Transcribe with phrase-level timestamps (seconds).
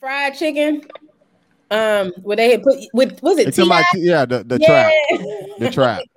[0.00, 0.82] fried chicken.
[1.70, 4.90] Um, where they had put with was it It's in my yeah the the Yeah.
[4.90, 5.20] trap
[5.58, 6.02] the trap.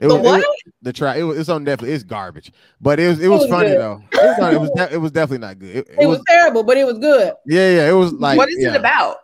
[0.00, 0.38] The was, it what?
[0.40, 1.16] was- the trap.
[1.16, 1.86] It was it's on Netflix.
[1.88, 3.78] It's garbage, but it was it was, was funny good.
[3.80, 4.02] though.
[4.10, 5.76] It was, not- it was de- it was definitely not good.
[5.76, 7.32] It, it It was was terrible, but it was good.
[7.46, 7.88] yeah yeah.
[7.90, 9.18] It was like what is yeah, it about?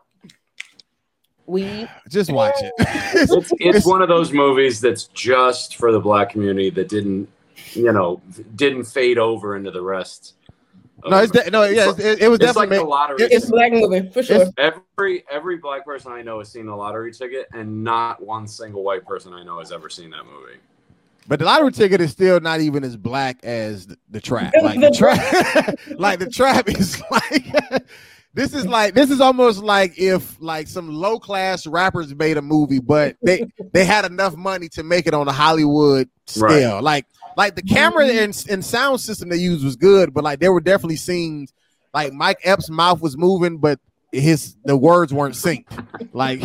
[1.46, 2.73] We Just watch it.
[2.79, 7.29] It's, it's It's- one of those movies that's just for the black community that didn't,
[7.73, 8.20] you know,
[8.55, 10.34] didn't fade over into the rest.
[11.03, 11.91] Of no, it's the- de- no yeah.
[11.91, 13.17] It's, it, it was It's like definitely the lottery.
[13.25, 14.37] it- it's a black movie for sure.
[14.37, 14.53] It's-
[14.97, 18.83] every every black person I know has seen the lottery ticket, and not one single
[18.83, 20.59] white person I know has ever seen that movie.
[21.29, 24.55] But the lottery ticket is still not even as black as the, the trap.
[24.62, 27.47] Like the trap, like the trap is like
[28.38, 32.42] this is like this is almost like if like some low class rappers made a
[32.42, 36.80] movie, but they they had enough money to make it on a Hollywood scale.
[36.80, 37.06] Like
[37.37, 40.61] like the camera and, and sound system they used was good, but like there were
[40.61, 41.52] definitely scenes
[41.92, 43.80] like Mike Epps' mouth was moving, but
[44.12, 45.66] his the words weren't synced.
[46.12, 46.41] Like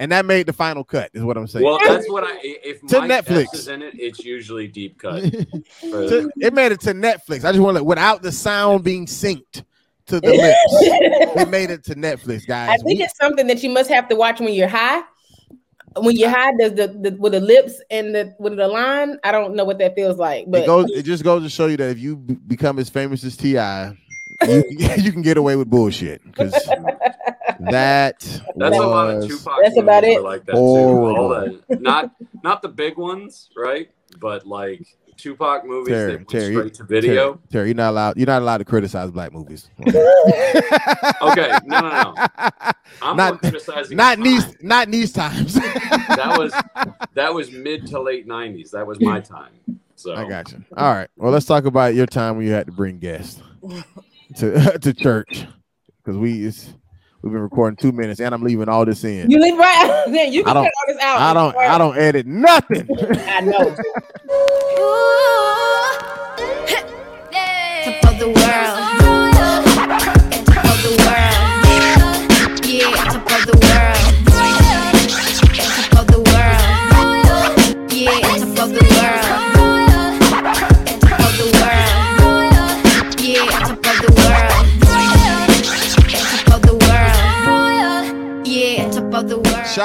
[0.00, 1.64] and that made the final cut, is what I'm saying.
[1.64, 2.40] Well, that's what I.
[2.42, 3.42] If To Mike Netflix.
[3.42, 5.22] Epps is in it, it's usually deep cut.
[5.82, 7.44] To- it made it to Netflix.
[7.44, 9.62] I just want to without the sound being synced
[10.06, 11.36] to the lips.
[11.40, 12.70] It made it to Netflix, guys.
[12.70, 15.02] I think We- it's something that you must have to watch when you're high.
[15.96, 19.18] When you're high, does the, the with the lips and the with the line?
[19.24, 20.88] I don't know what that feels like, but it goes.
[20.92, 23.96] It just goes to show you that if you become as famous as T.I.,
[24.46, 24.64] you,
[24.98, 26.52] you can get away with bullshit because
[27.58, 28.20] that
[28.56, 29.58] That's a lot of Tupac.
[29.62, 30.18] That's about it.
[30.18, 30.58] are Like that too.
[30.58, 31.58] All Horrible.
[31.68, 32.12] the not
[32.44, 33.90] not the big ones, right?
[34.20, 34.86] But like
[35.20, 37.14] Tupac movies Terry, that went Terry, straight to video.
[37.34, 38.16] Terry, Terry, you're not allowed.
[38.16, 39.68] You're not allowed to criticize black movies.
[41.22, 42.14] Okay, no, no, no.
[43.02, 43.96] I'm Not- more criticizing.
[43.96, 44.24] not time.
[44.24, 44.62] these.
[44.62, 45.54] Not these times.
[46.10, 46.52] That was
[47.14, 48.70] that was mid to late '90s.
[48.72, 49.52] That was my time.
[49.94, 50.64] So I got you.
[50.76, 51.08] All right.
[51.16, 53.40] Well, let's talk about your time when you had to bring guests
[54.36, 55.46] to to church
[56.02, 56.74] because we it's,
[57.22, 59.30] we've been recording two minutes and I'm leaving all this in.
[59.30, 61.20] you leave right then you can don't- cut all this out.
[61.20, 62.88] I don't I don't edit nothing.
[63.00, 63.76] I know.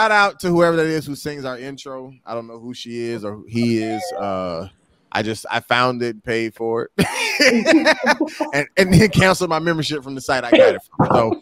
[0.06, 2.14] Shout out to whoever that is who sings our intro.
[2.28, 4.04] I don't know who she is or who he is.
[4.14, 4.68] Uh
[5.12, 7.98] I just I found it, paid for it,
[8.54, 11.08] and and then canceled my membership from the site I got it from.
[11.10, 11.42] So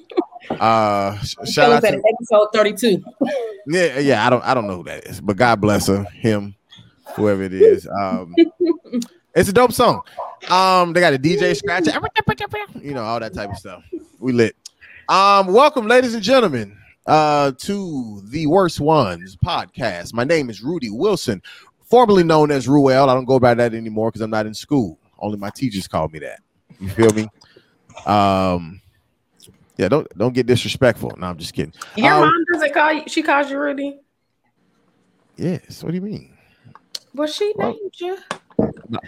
[0.62, 3.04] uh sh- shout Shout out out to episode 32.
[3.68, 6.56] Yeah, yeah, I don't I don't know who that is, but God bless her, him,
[7.18, 7.86] whoever it is.
[7.86, 8.34] Um
[9.36, 10.04] it's a dope song.
[10.50, 11.88] Um they got a DJ scratch,
[12.82, 13.84] you know, all that type of stuff.
[14.20, 14.56] We lit.
[15.10, 20.14] Um, welcome, ladies and gentlemen, uh, to the Worst Ones podcast.
[20.14, 21.42] My name is Rudy Wilson,
[21.84, 23.10] formerly known as Ruel.
[23.10, 24.98] I don't go by that anymore because I'm not in school.
[25.20, 26.40] Only my teachers call me that.
[26.80, 27.28] You feel me?
[28.06, 28.82] Um,
[29.78, 31.14] yeah, don't don't get disrespectful.
[31.18, 31.74] No, I'm just kidding.
[31.96, 33.04] Your Um, mom doesn't call you.
[33.08, 34.00] She calls you Rudy.
[35.38, 35.84] Yes.
[35.84, 36.34] What do you mean?
[37.16, 38.18] Well, she Well- named you.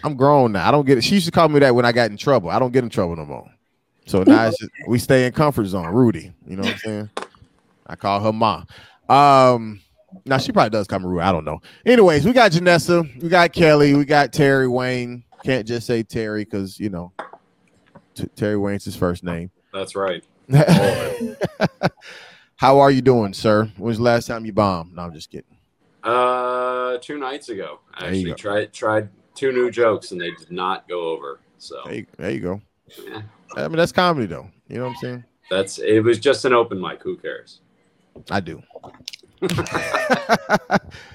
[0.03, 0.67] I'm grown now.
[0.67, 1.03] I don't get it.
[1.03, 2.50] She used to call me that when I got in trouble.
[2.50, 3.47] I don't get in trouble no more.
[4.07, 5.88] So now it's just, we stay in comfort zone.
[5.88, 7.09] Rudy, you know what I'm saying?
[7.88, 8.68] I call her mom.
[9.09, 9.81] Um,
[10.25, 11.59] now she probably does me I don't know.
[11.85, 15.23] Anyways, we got Janessa, we got Kelly, we got Terry Wayne.
[15.44, 17.12] Can't just say Terry because you know
[18.16, 19.51] T- Terry Wayne's his first name.
[19.74, 20.24] that's right.
[22.57, 23.69] How are you doing, sir?
[23.78, 24.95] When's the last time you bombed?
[24.95, 25.57] No, I'm just kidding.
[26.03, 30.88] Uh, two nights ago, I actually tried tried two new jokes and they did not
[30.88, 31.40] go over.
[31.57, 32.62] So There you, there you go.
[33.06, 33.22] yeah,
[33.56, 34.50] I mean, that's comedy though.
[34.68, 35.24] You know what I'm saying?
[35.50, 36.00] that's it.
[36.03, 37.03] Was just an open mic.
[37.03, 37.59] Who cares?
[38.29, 38.61] I do.
[39.41, 39.49] You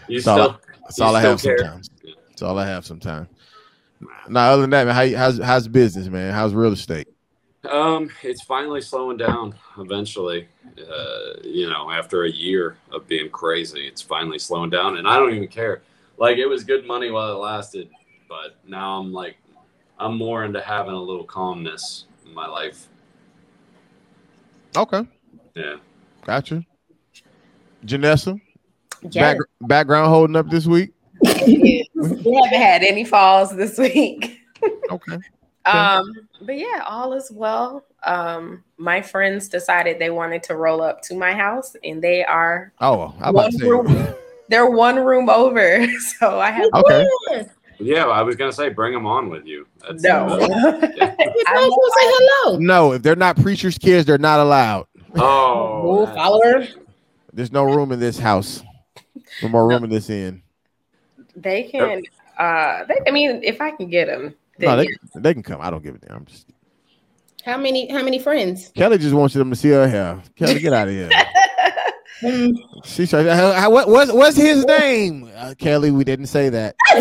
[0.09, 0.61] That's all.
[0.85, 1.59] That's all I have care.
[1.59, 1.91] sometimes.
[2.29, 3.29] That's all I have sometimes.
[4.29, 6.33] Now, other than that, man, how how's how's business, man?
[6.33, 7.09] How's real estate?
[7.69, 9.55] Um, it's finally slowing down.
[9.79, 15.07] Eventually, uh, you know, after a year of being crazy, it's finally slowing down, and
[15.07, 15.83] I don't even care.
[16.17, 17.91] Like it was good money while it lasted,
[18.29, 19.37] but now I'm like,
[19.99, 22.87] I'm more into having a little calmness in my life.
[24.77, 25.03] Okay,
[25.55, 25.77] Yeah.
[26.25, 26.65] gotcha.
[27.85, 28.41] Janessa,
[29.11, 29.35] Yeah.
[29.35, 30.93] back, background holding up this week.
[31.23, 34.37] we haven't had any falls this week.
[34.91, 35.17] Okay,
[35.65, 36.11] Um,
[36.43, 37.85] but yeah, all is well.
[38.03, 42.73] Um, my friends decided they wanted to roll up to my house, and they are
[42.81, 44.15] oh, well, I about one room.
[44.49, 45.87] They're one room over,
[46.19, 47.07] so I have Okay,
[47.79, 49.67] Yeah, I was gonna say bring them on with you.
[49.81, 50.27] That's, no.
[50.27, 52.59] uh, It's nice to say hello.
[52.59, 54.89] no, if they're not preachers' kids, they're not allowed.
[55.17, 56.69] Oh, We'll that's- follow her.
[57.41, 58.63] There's no room in this house.
[59.43, 60.43] No more room in this inn.
[61.35, 62.03] They can.
[62.39, 64.91] Uh, they, I mean, if I can get them, No, they, yeah.
[65.15, 65.59] they can come.
[65.63, 66.19] I don't give a damn.
[66.19, 66.49] I'm just
[67.43, 67.91] How many?
[67.91, 68.71] How many friends?
[68.75, 70.23] Kelly just wants them to see her hair.
[70.37, 71.09] Kelly, get out of here.
[72.85, 75.31] She said, "How- how- what, what's, what's his name?
[75.35, 76.77] Uh, Kelly, we didn't say that.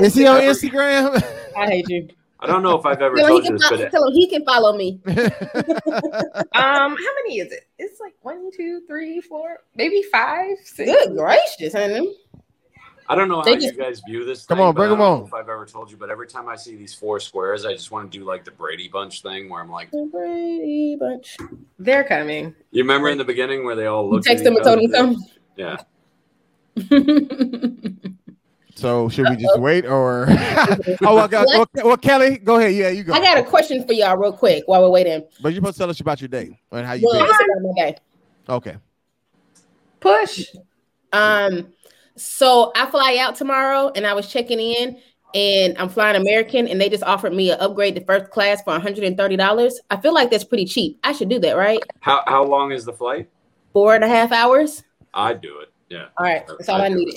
[0.00, 1.20] Is he on Instagram?
[1.56, 2.08] I hate you.
[2.42, 3.90] I don't know if I've ever Tell him, he told you can this, follow, but
[3.92, 5.00] tell him he can follow me.
[5.06, 5.14] um,
[6.52, 7.68] how many is it?
[7.78, 10.90] It's like one, two, three, four, maybe five, six.
[10.90, 12.16] Good gracious, honey.
[13.08, 14.46] I don't know how They you guys view this.
[14.46, 15.24] Come thing, on, bring them on.
[15.24, 17.90] If I've ever told you, but every time I see these four squares, I just
[17.90, 21.36] want to do like the Brady Bunch thing, where I'm like, The Brady Bunch.
[21.78, 22.54] They're coming.
[22.70, 24.26] you remember in the beginning where they all You looked.
[24.26, 25.16] text at him each and told other?
[25.56, 25.76] Yeah,
[26.88, 28.18] come.
[28.82, 30.26] so should we just wait or?
[30.30, 32.74] oh, well, go- well, well, Kelly, go ahead.
[32.74, 33.12] Yeah, you go.
[33.14, 35.22] I got a question for y'all real quick while we're waiting.
[35.40, 37.30] But you're supposed to tell us about your day and how you Well, did.
[37.30, 37.96] about my day.
[38.48, 38.76] Okay.
[40.00, 40.46] Push.
[41.12, 41.68] Um,
[42.16, 44.98] so I fly out tomorrow, and I was checking in,
[45.34, 48.72] and I'm flying American, and they just offered me an upgrade to first class for
[48.72, 49.80] 130 dollars.
[49.90, 50.98] I feel like that's pretty cheap.
[51.04, 51.80] I should do that, right?
[52.00, 53.30] how how long is the flight?
[53.72, 54.82] Four and a half hours.
[55.14, 55.68] I'd do it.
[55.88, 57.16] Yeah, All right, that's all I needed.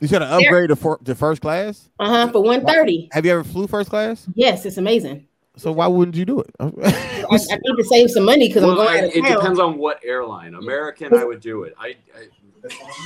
[0.00, 1.88] You said an upgrade to, for, to first class.
[1.98, 2.32] Uh huh.
[2.32, 3.08] For 130.
[3.12, 4.26] Have you ever flew first class?
[4.34, 5.26] Yes, it's amazing.
[5.56, 6.54] So why wouldn't you do it?
[6.60, 9.32] I, I need to save some money because I'm going I, out of it town.
[9.32, 10.54] depends on what airline.
[10.54, 11.74] American, I would do it.
[11.78, 12.28] I, I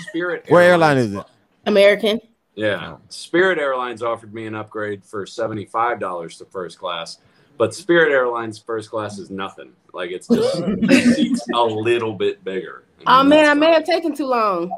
[0.08, 0.44] Spirit.
[0.48, 1.24] Where airline is it?
[1.66, 2.20] American.
[2.54, 7.18] Yeah, Spirit Airlines offered me an upgrade for seventy five dollars to first class,
[7.56, 9.72] but Spirit Airlines first class is nothing.
[9.94, 10.56] Like it's just
[11.16, 12.84] seats a little bit bigger.
[13.06, 14.70] Oh man, I may have taken too long.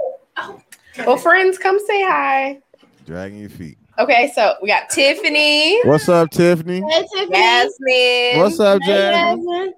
[0.99, 2.61] Well, friends, come say hi.
[3.05, 3.76] Dragging your feet.
[3.99, 6.82] Okay, so we got Tiffany, What's up, Tiffany?
[6.91, 7.31] Hey, Tiffany.
[7.31, 9.44] Jasmine, What's up, Hey, Jasmine?
[9.46, 9.75] Jasmine.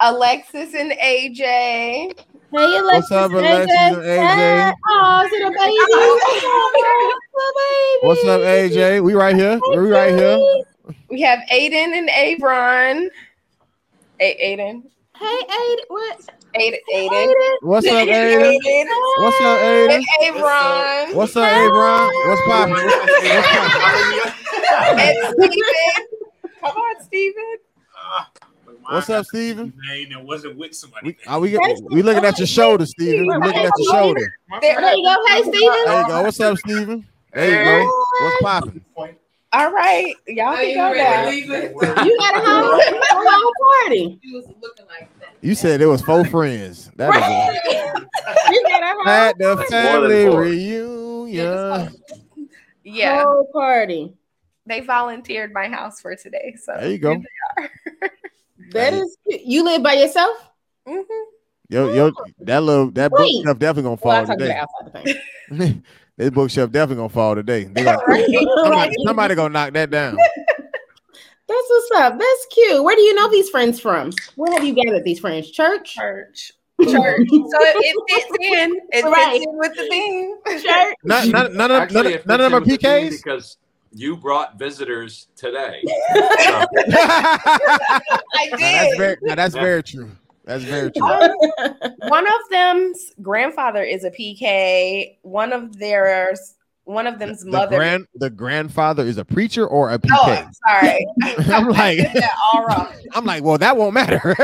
[0.00, 1.40] Alexis, and AJ.
[1.40, 2.14] Hey,
[2.52, 3.10] Alexis.
[3.10, 4.72] What's up, and Alexis and AJ?
[4.88, 5.76] Oh, is it a baby?
[8.02, 9.02] Oh, What's up, AJ?
[9.04, 9.60] We right here.
[9.68, 10.38] We right here.
[11.10, 13.08] We have Aiden and Avron.
[14.20, 14.84] A- Aiden.
[15.16, 15.84] Hey, Aiden.
[15.88, 16.30] What?
[16.54, 16.78] Aiden.
[16.92, 17.10] Aiden.
[17.10, 17.34] Aiden.
[17.62, 18.86] What's up, Aiden?
[19.18, 19.94] What's up, Aiden?
[19.94, 21.14] And Abron.
[21.14, 22.10] What's up, Abron?
[22.26, 22.74] What's poppin'?
[22.74, 23.48] What's
[24.68, 24.98] poppin'?
[24.98, 26.06] And Steven.
[26.60, 27.56] Come on, Steven.
[28.88, 29.72] What's up, Steven?
[29.88, 31.16] Name that wasn't with somebody.
[31.16, 31.56] We, are we,
[31.90, 33.26] we looking at your shoulder, Steven.
[33.28, 34.34] We looking at your shoulder.
[34.60, 35.24] There you go.
[35.28, 35.84] Hey, Steven.
[35.84, 36.22] There you go.
[36.22, 37.06] What's up, Steven?
[37.32, 38.04] There you go.
[38.22, 38.84] What's poppin'?
[39.52, 40.14] All right.
[40.28, 41.28] Y'all can go now.
[41.28, 43.52] You got a whole, a whole
[43.84, 44.20] party.
[45.42, 46.90] You said it was four friends.
[46.96, 48.02] That is
[48.50, 51.94] You got a whole, at the More family reunion.
[52.84, 53.22] Yeah.
[53.24, 54.12] whole party.
[54.66, 56.56] They volunteered my house for today.
[56.62, 57.22] So There you go.
[58.72, 59.16] That is.
[59.26, 60.36] You live by yourself?
[60.86, 61.02] Mhm.
[61.70, 63.18] Yo, yo, that little that Wait.
[63.42, 64.50] bookshelf definitely gonna fall talked today.
[64.52, 65.04] about outside
[65.48, 65.84] the thing.
[66.16, 67.64] this bookshelf definitely gonna fall today.
[67.64, 68.26] They gonna, Right.
[68.62, 70.16] somebody, somebody gonna knock that down.
[71.50, 72.18] That's what's up.
[72.18, 72.82] That's cute.
[72.84, 74.12] Where do you know these friends from?
[74.36, 75.50] Where have you gathered these friends?
[75.50, 75.94] Church?
[75.94, 76.52] Church.
[76.82, 76.92] Church.
[76.94, 78.80] so it, it fits in.
[78.92, 79.32] It Right.
[79.32, 80.36] fits in with the theme.
[80.62, 80.94] Church.
[81.04, 83.08] None, none, none, of, Actually, none, none of fits them are in with the theme
[83.10, 83.22] PKs.
[83.24, 83.56] because
[83.92, 85.82] you brought visitors today.
[86.14, 86.66] So,
[88.34, 89.60] I Now, that's very, now, that's Yeah.
[89.62, 90.10] very true.
[90.44, 91.06] That's very true.
[92.08, 95.16] One of them's grandfather is a PK.
[95.22, 96.54] One of theirs,
[96.90, 97.76] one of them's The mother.
[97.76, 100.46] grand, the grandfather is a preacher or a oh, PK.
[100.46, 101.06] I'm sorry.
[101.54, 101.98] I'm like,
[102.52, 102.92] all wrong.
[103.12, 104.34] I'm like, well, that won't matter.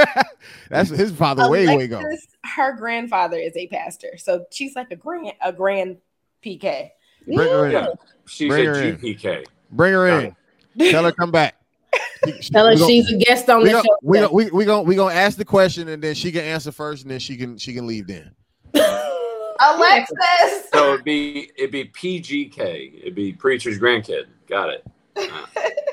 [0.70, 2.00] that's his father oh, way, way go.
[2.44, 5.98] Her grandfather is a pastor, so she's like a grand, a grand
[6.44, 6.90] PK.
[7.26, 7.72] Bring her in.
[7.72, 7.86] yeah,
[8.26, 8.96] she's Bring a her in.
[8.98, 9.44] GPK.
[9.72, 10.36] Bring her in.
[10.90, 11.56] Tell her come back.
[12.24, 13.96] She- she- Tell her we gon- she's a guest on we the gon- show.
[14.02, 16.70] we gon- we we gonna we gonna ask the question and then she can answer
[16.72, 18.32] first and then she can she can leave then.
[19.60, 20.68] Alexis.
[20.72, 23.00] So it'd be it'd be PGK.
[23.00, 24.24] It'd be preacher's grandkid.
[24.48, 24.86] Got it.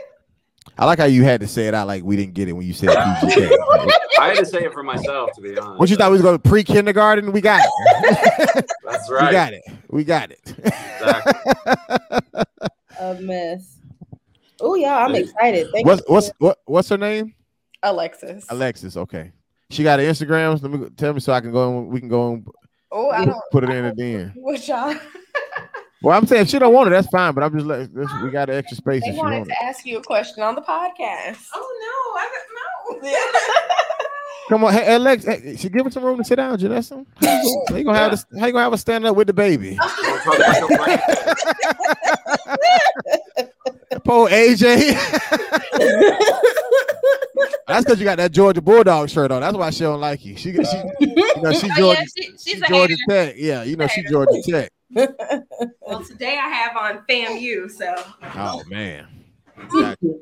[0.77, 2.65] I like how you had to say it out like we didn't get it when
[2.65, 3.51] you said PGK.
[4.20, 5.79] I had to say it for myself to be honest.
[5.79, 7.32] what you thought we was going to pre kindergarten?
[7.32, 8.65] We got it.
[8.84, 9.27] That's right.
[9.27, 9.63] We got it.
[9.89, 10.39] We got it.
[10.58, 12.43] Exactly.
[13.00, 13.77] A mess.
[14.62, 15.67] Oh, y'all, I'm excited.
[15.74, 16.13] Thank what's you.
[16.13, 17.36] what's what what's her name?
[17.84, 18.46] Alexis.
[18.50, 18.98] Alexis.
[18.98, 19.32] Okay.
[19.70, 20.62] She got an Instagram.
[20.62, 21.79] Let me tell me so I can go.
[21.79, 22.48] And, we can go and
[22.96, 23.42] Oh, I don't.
[23.52, 24.32] put it in at the end.
[24.36, 24.96] What y'all?
[26.04, 27.34] Well, I'm saying if she don't want it, that's fine.
[27.34, 29.54] But I'm just like this, we got extra space They if she wanted want it.
[29.54, 31.48] to ask you a question on the podcast.
[31.56, 33.10] Oh no, I don't know.
[34.50, 37.06] Come on, hey, Alex, hey, she give her some room to sit down, Janessa.
[37.22, 38.26] How you gonna- how you gonna have this?
[38.40, 39.78] How you gonna have her stand up with the baby?
[39.80, 41.02] We'll talk about your grand-
[44.04, 44.98] poor AJ.
[47.68, 49.42] That's because you got that Georgia Bulldog shirt on.
[49.42, 50.36] That's why she don't like you.
[50.36, 50.58] She, she
[51.00, 53.28] you know, she Oh, Georgia, yeah, she, she's she Georgia hater.
[53.28, 53.36] Tech.
[53.38, 54.70] Yeah, you know, she Georgia Tech.
[55.82, 57.96] Well, today I have on FAMU, so
[58.36, 59.08] Oh man.
[59.72, 59.98] Gotcha.
[60.04, 60.20] all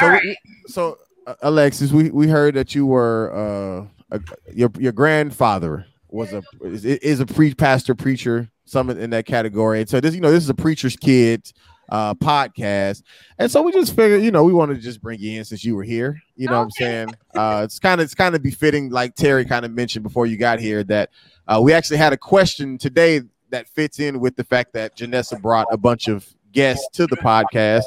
[0.00, 0.36] So, right.
[0.66, 0.98] so
[1.42, 4.20] Alexis, we, we heard that you were uh a,
[4.52, 9.80] your your grandfather was a is, is a pre pastor preacher, some in that category.
[9.80, 11.52] And so this you know this is a preacher's kid
[11.88, 13.02] uh podcast,
[13.38, 15.64] and so we just figured you know we wanted to just bring you in since
[15.64, 16.20] you were here.
[16.36, 17.08] You know what I'm saying?
[17.34, 20.36] Uh, it's kind of it's kind of befitting, like Terry kind of mentioned before you
[20.36, 21.10] got here, that
[21.48, 25.40] uh, we actually had a question today that fits in with the fact that Janessa
[25.40, 27.84] brought a bunch of guests to the podcast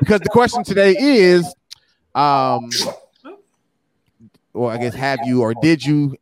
[0.00, 1.54] because the question today is
[2.18, 2.70] um
[4.52, 6.16] well i guess have you or did you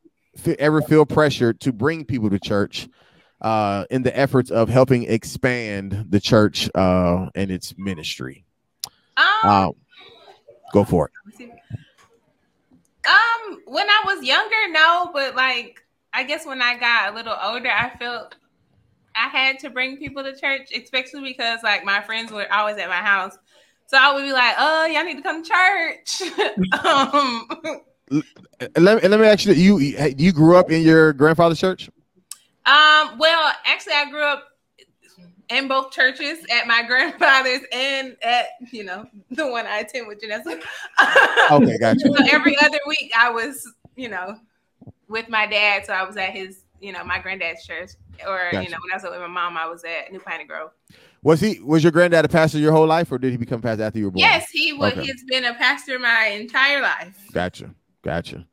[0.59, 2.89] ever feel pressure to bring people to church
[3.41, 8.45] uh in the efforts of helping expand the church uh and its ministry
[9.17, 9.73] Um, um
[10.73, 11.13] go for it
[13.07, 17.37] um, when I was younger, no, but like I guess when I got a little
[17.43, 18.35] older, I felt
[19.15, 22.89] I had to bring people to church, especially because like my friends were always at
[22.89, 23.39] my house.
[23.87, 26.23] So I would be like, "Oh, y'all need to come to church."
[26.85, 27.49] um,
[28.77, 29.79] let, and let me ask you you
[30.17, 31.91] you grew up in your grandfather's church
[32.65, 34.45] Um, well, actually, I grew up
[35.49, 40.21] in both churches at my grandfather's and at you know the one I attend with
[40.21, 40.61] Janessa.
[41.51, 44.37] okay gotcha so every other week, I was you know
[45.09, 47.91] with my dad, so I was at his you know my granddad's church,
[48.27, 48.65] or Gotcha.
[48.65, 50.71] you know when I was with my mom, I was at New Piney Grove.
[51.27, 53.83] Was he was your granddad a pastor your whole life or did he become pastor
[53.83, 54.93] after you were born Yes, he was.
[54.93, 55.03] Okay.
[55.03, 57.19] He's been a pastor my entire life.
[57.33, 57.75] Gotcha.
[58.03, 58.47] Gotcha.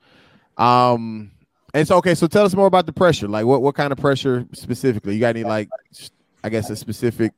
[0.58, 1.32] Um,
[1.76, 3.28] and so okay, so tell us more about the pressure.
[3.28, 5.14] Like what what kind of pressure specifically?
[5.14, 5.70] You got any like
[6.44, 7.34] I guess a specific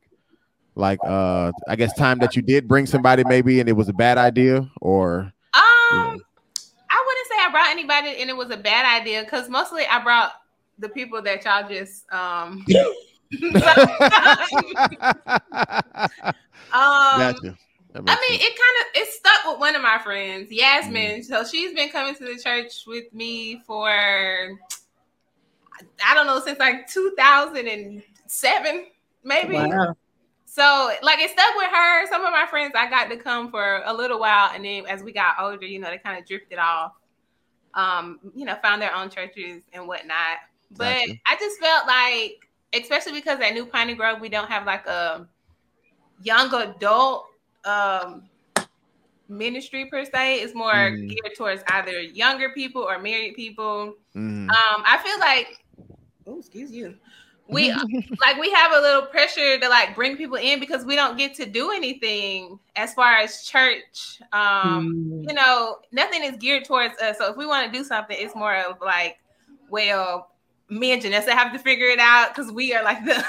[0.76, 3.94] like uh I guess time that you did bring somebody maybe and it was a
[3.94, 6.22] bad idea or Um.
[6.90, 10.02] I wouldn't say I brought anybody and it was a bad idea because mostly I
[10.02, 10.32] brought
[10.80, 12.66] the people that y'all just um.
[16.74, 17.58] um gotcha.
[17.96, 18.44] I mean, sense.
[18.44, 21.24] it kind of it stuck with one of my friends, Yasmin.
[21.24, 23.90] So she's been coming to the church with me for
[26.06, 28.86] I don't know since like 2007,
[29.24, 29.54] maybe.
[29.54, 29.96] Wow.
[30.46, 32.08] So like it stuck with her.
[32.08, 35.04] Some of my friends I got to come for a little while, and then as
[35.04, 36.94] we got older, you know, they kind of drifted off.
[37.74, 40.38] Um, you know, found their own churches and whatnot.
[40.72, 41.20] But Gotcha.
[41.28, 42.45] I just felt like,
[42.76, 45.28] especially because at New Piney Grove, we don't have like a
[46.24, 47.26] young adult
[47.66, 48.30] um
[49.28, 50.42] ministry per se.
[50.42, 51.08] It's more Mhm.
[51.08, 53.96] geared towards either younger people or married people.
[54.16, 54.50] Mhm.
[54.50, 55.60] Um, I feel like,
[56.28, 56.96] oh, excuse you.
[57.48, 57.72] We
[58.26, 61.36] like we have a little pressure to like bring people in because we don't get
[61.36, 64.22] to do anything as far as church.
[64.32, 64.84] Um,
[65.22, 67.18] you know, nothing is geared towards us.
[67.18, 69.18] So if we want to do something, it's more of like,
[69.70, 70.30] well,
[70.70, 73.24] me and Janessa have to figure it out because we are like the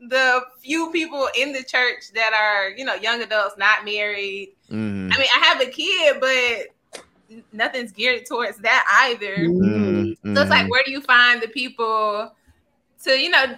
[0.00, 4.54] the few people in the church that are, you know, young adults, not married.
[4.70, 5.12] Mhm.
[5.12, 9.36] I mean, I have a kid, but nothing's geared towards that either.
[9.36, 10.16] Mhm.
[10.34, 12.32] So it's like, where do you find the people
[13.04, 13.56] to, you know,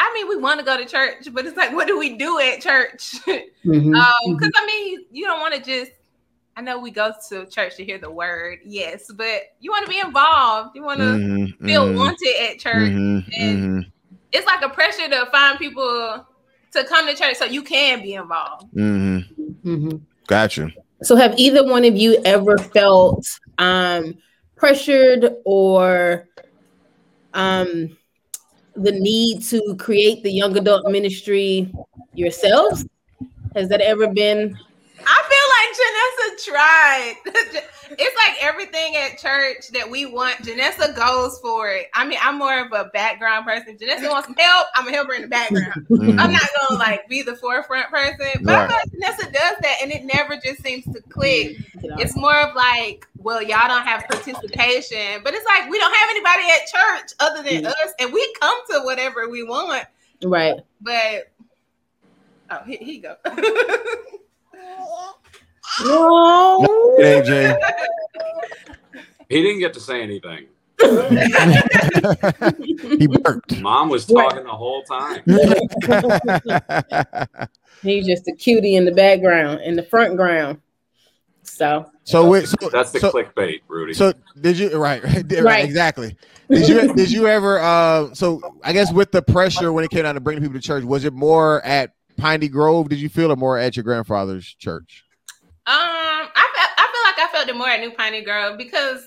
[0.00, 2.38] I mean, we want to go to church, but it's like, what do we do
[2.38, 3.14] at church?
[3.64, 3.94] Mhm.
[3.94, 5.92] Um, because I mean, you don't want to just.
[6.58, 9.90] I know we go to church to hear the word, yes, but you want to
[9.92, 10.74] be involved.
[10.74, 11.64] You want to Mhm.
[11.64, 11.96] feel Mhm.
[11.96, 12.90] wanted at church.
[12.90, 13.24] Mhm.
[13.38, 13.92] and- Mhm.
[14.32, 16.26] It's like a pressure to find people
[16.72, 18.66] to come to church so you can be involved.
[18.74, 19.24] Mhm.
[19.64, 20.00] Mhm.
[20.26, 20.72] Gotcha.
[21.04, 23.24] So have either one of you ever felt
[23.58, 24.16] um
[24.56, 26.26] pressured or
[27.34, 27.96] um
[28.74, 31.72] the need to create the young adult ministry
[32.14, 32.84] yourselves?
[33.54, 34.67] Has that ever been I feel
[35.58, 37.14] like Janessa tried.
[37.98, 40.36] it's like everything at church that we want.
[40.38, 41.86] Janessa goes for it.
[41.94, 43.76] I mean, I'm more of a background person.
[43.78, 44.66] If Janessa wants some help.
[44.74, 45.86] I'm gonna help her in the background.
[45.90, 46.18] Mhm.
[46.20, 48.42] I'm not gonna like be the forefront person.
[48.42, 48.68] But I Right.
[48.68, 51.56] feel like Janessa does that, and it never just seems to click.
[51.98, 56.10] It's more of like, well, y'all don't have participation, but it's like we don't have
[56.10, 57.66] anybody at church other than Mm.
[57.68, 59.84] us, and we come to whatever we want.
[60.24, 60.56] right?
[60.80, 61.30] But
[62.50, 63.16] oh, here, here you go.
[65.84, 66.96] No.
[67.00, 67.56] AJ.
[69.28, 70.46] He didn't get to say anything.
[72.98, 73.60] he burped.
[73.60, 75.22] Mom was talking the whole time.
[77.82, 80.62] He's just a cutie in the background, in the front ground.
[81.42, 83.92] So so wait, so That's the so, clickbait, Rudy.
[83.92, 85.64] So did you right, right, right, Right.
[85.64, 86.16] exactly.
[86.48, 90.04] Did you did you ever uh so I guess with the pressure when it came
[90.04, 92.88] down to bringing people to church, was it more at Piney Grove?
[92.88, 95.04] Did you feel it more at your grandfather's church?
[95.68, 96.46] Um, I
[96.78, 99.06] I feel like I felt it more at New Piney Grove because,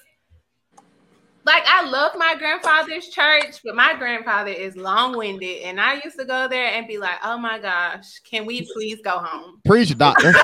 [1.44, 6.20] like, I love my grandfather's church, but my grandfather is long winded, and I used
[6.20, 9.98] to go there and be like, "Oh my gosh, can we please go home?" Preach,
[9.98, 10.34] doctor.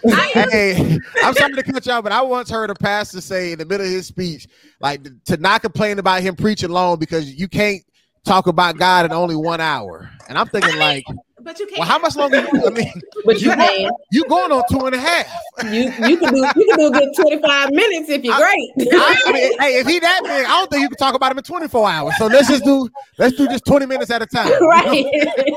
[0.00, 2.74] So, I used, hey, I'm sorry to cut you out, but I once heard a
[2.74, 4.46] pastor say in the middle of his speech,
[4.80, 7.82] like to not complain about him preaching long because you can't
[8.24, 10.10] talk about God in only one hour.
[10.28, 11.04] And I'm thinking, like,
[11.40, 11.78] but you can't.
[11.80, 12.40] well, how much longer?
[12.40, 12.92] You, I mean,
[13.24, 13.90] But you you, can.
[14.12, 15.26] you going on two and a half.
[15.64, 18.38] You you can do you can do a good 25 minutes if you're I-
[18.76, 18.92] great.
[18.92, 21.32] I, I mean, hey, if he that big, I don't think you can talk about
[21.32, 22.14] him in 24 hours.
[22.18, 24.48] So let's just do let's do just 20 minutes at a time.
[24.64, 25.04] right.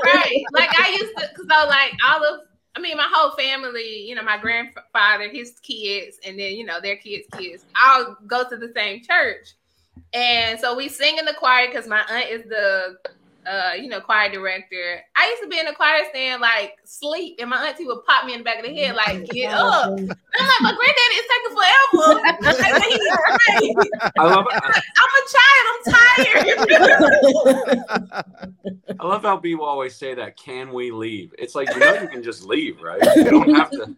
[0.04, 0.42] right.
[0.52, 2.40] Like I used to, cause I like all of,
[2.74, 6.80] I mean, my whole family, you know, my grandfather, his kids, and then, you know,
[6.80, 9.52] their kids' kids, all go to the same church.
[10.14, 12.96] And so we sing in the choir because my aunt is the,
[13.46, 15.00] uh, you know, choir director.
[15.16, 18.24] I used to be in the choir stand, like sleep, and my auntie would pop
[18.24, 19.86] me in the back of the head, like, get up.
[19.88, 20.16] I'm like,
[20.60, 22.20] my granddaddy is taking forever.
[22.22, 23.74] Like, when he's right.
[24.18, 25.64] I love I, I'm a child.
[25.68, 26.42] I'm tired.
[29.00, 30.36] I love how people always say that.
[30.36, 31.34] Can we leave?
[31.38, 33.02] It's like you know you can just leave, right?
[33.16, 33.96] You don't have to.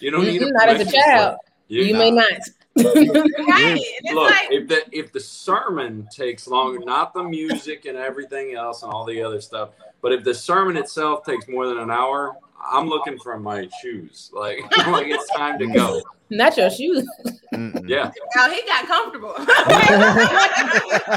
[0.00, 1.38] You don't need a Mm-mm, not as a child.
[1.68, 1.86] slip.
[1.86, 2.32] you may not.
[2.76, 3.78] Right.
[3.80, 8.54] It's Look, like, if the if the sermon takes longer, not the music and everything
[8.54, 11.90] else and all the other stuff, but if the sermon itself takes more than an
[11.90, 12.36] hour,
[12.70, 14.30] I'm looking for my shoes.
[14.44, 16.02] Like, like it's time to go.
[16.30, 17.06] Not your shoes.
[17.52, 17.88] Mm-mm.
[17.88, 19.34] Yeah, oh, he got comfortable.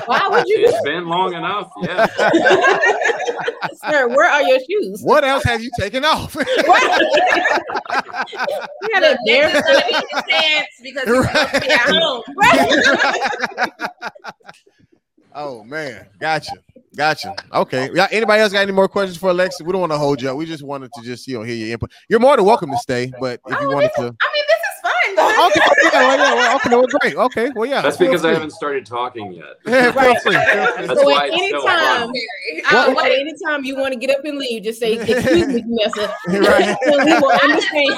[0.06, 1.72] Why would you it's been long enough.
[1.82, 2.06] Yeah,
[3.90, 4.08] sir?
[4.10, 5.02] Where are your shoes?
[5.02, 6.36] What else have you taken off?
[6.36, 6.44] You
[8.94, 9.50] had a Look, dare.
[9.52, 12.24] this is gonna be pants because he's supposed to be at home.
[15.34, 16.52] oh man, gotcha,
[16.98, 17.34] gotcha.
[17.54, 18.08] Okay, yeah.
[18.12, 19.64] Anybody else got any more questions for Alexa?
[19.64, 20.36] We don't want to hold you up.
[20.38, 21.92] We just wanted to just you know hear your input.
[22.10, 24.16] You're more than welcome to stay, but if you Oh, wanted to.
[25.18, 27.16] Okay, yeah, well, yeah, well, okay, well, great.
[27.16, 27.82] Okay, well, yeah.
[27.82, 29.58] that's feel because I haven't started talking yet.
[29.68, 30.34] Yeah, feel free.
[30.34, 32.14] That's So why at it's any still time, fun.
[32.72, 33.20] Oh, at wait.
[33.20, 36.76] any time you want to get up and leave, just say, "Excuse me, Vanessa." Right.
[36.88, 37.94] We will understand.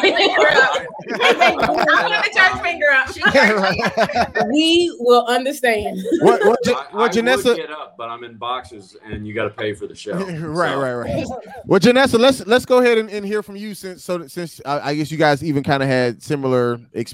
[1.22, 4.48] I'm putting the church finger up.
[4.52, 6.00] We will understand.
[6.22, 9.26] what what Ja- I, I what would Janessa get up, but I'm in boxes, and
[9.28, 10.14] you got to pay for the show.
[10.14, 11.26] right, So, right, right.
[11.66, 14.90] Well, Janessa, let's let's go ahead and, and hear from you since so since I,
[14.92, 17.09] I guess you guys even kind of had similar experiences,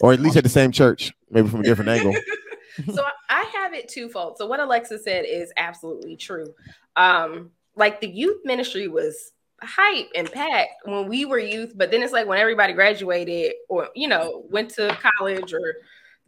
[0.00, 2.14] or at least at the same church, maybe from a different angle.
[2.94, 4.38] so I have it twofold.
[4.38, 6.54] So what Alexa said is absolutely true.
[6.96, 12.02] Um, like the youth ministry was hype and packed when we were youth, but then
[12.02, 15.74] it's like when everybody graduated or you know went to college or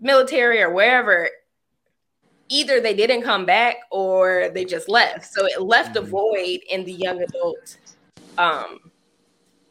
[0.01, 1.29] military or wherever,
[2.49, 5.33] either they didn't come back or they just left.
[5.33, 6.09] So it left a Mhm.
[6.09, 7.77] void in the young adult
[8.39, 8.90] um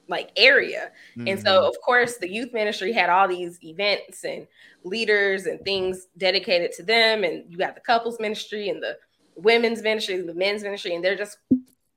[0.09, 0.91] like area.
[1.25, 1.47] And Mm-hmm.
[1.47, 4.47] so, of course, the youth ministry had all these events and
[4.83, 7.23] leaders and things dedicated to them.
[7.23, 8.97] And you got the couples ministry and the
[9.35, 10.95] women's ministry, and the men's ministry.
[10.95, 11.37] And they're just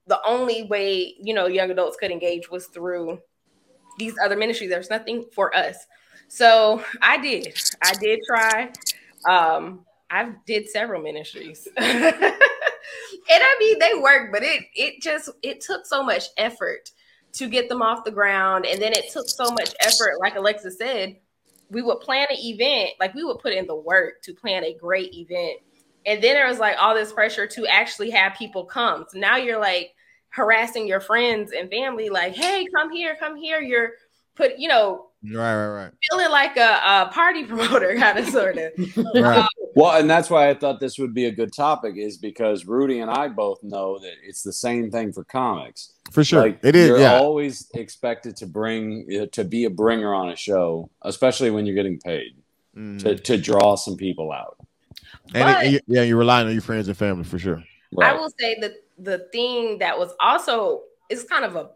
[0.06, 3.18] the only way, you know, young adults could engage was through
[3.98, 4.70] these other ministries.
[4.70, 5.86] There's nothing for us.
[6.28, 7.54] So I did.
[7.82, 8.72] I did try.
[9.28, 11.66] Um, I did several ministries.
[11.76, 11.86] and
[13.30, 16.90] I mean they work, but it it just it took so much effort
[17.34, 18.66] to get them off the ground.
[18.66, 21.16] And then it took so much effort, like Alexa said,
[21.70, 24.74] we would plan an event, like we would put in the work to plan a
[24.74, 25.60] great event.
[26.04, 29.06] And then there was like all this pressure to actually have people come.
[29.08, 29.94] So now you're like
[30.28, 33.60] harassing your friends and family, like, hey, come here, come here.
[33.60, 33.92] You're
[34.34, 35.92] put, you know, Right, right, right.
[36.10, 38.72] feeling like a, a party promoter, kind of sort of.
[38.96, 39.48] right, right.
[39.74, 43.00] Well, and that's why I thought this would be a good topic, is because Rudy
[43.00, 45.92] and I both know that it's the same thing for comics.
[46.12, 46.88] For sure, Like it is.
[46.88, 51.50] You're Yeah, always expected to bring uh, to be a bringer on a show, especially
[51.50, 52.34] when you're getting paid
[52.76, 52.98] Mhm.
[53.00, 54.56] to, to draw some people out.
[55.34, 57.62] and, it- But- and yeah, you're relying on your friends and family for sure.
[58.00, 61.70] I will say that the thing that was also is kind of a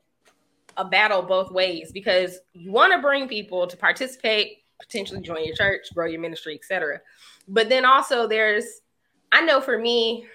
[0.78, 5.56] a battle both ways because you want to bring people to participate, potentially join your
[5.56, 7.00] church, grow your ministry, etc.
[7.48, 8.64] But then also there's
[9.32, 10.26] I know for me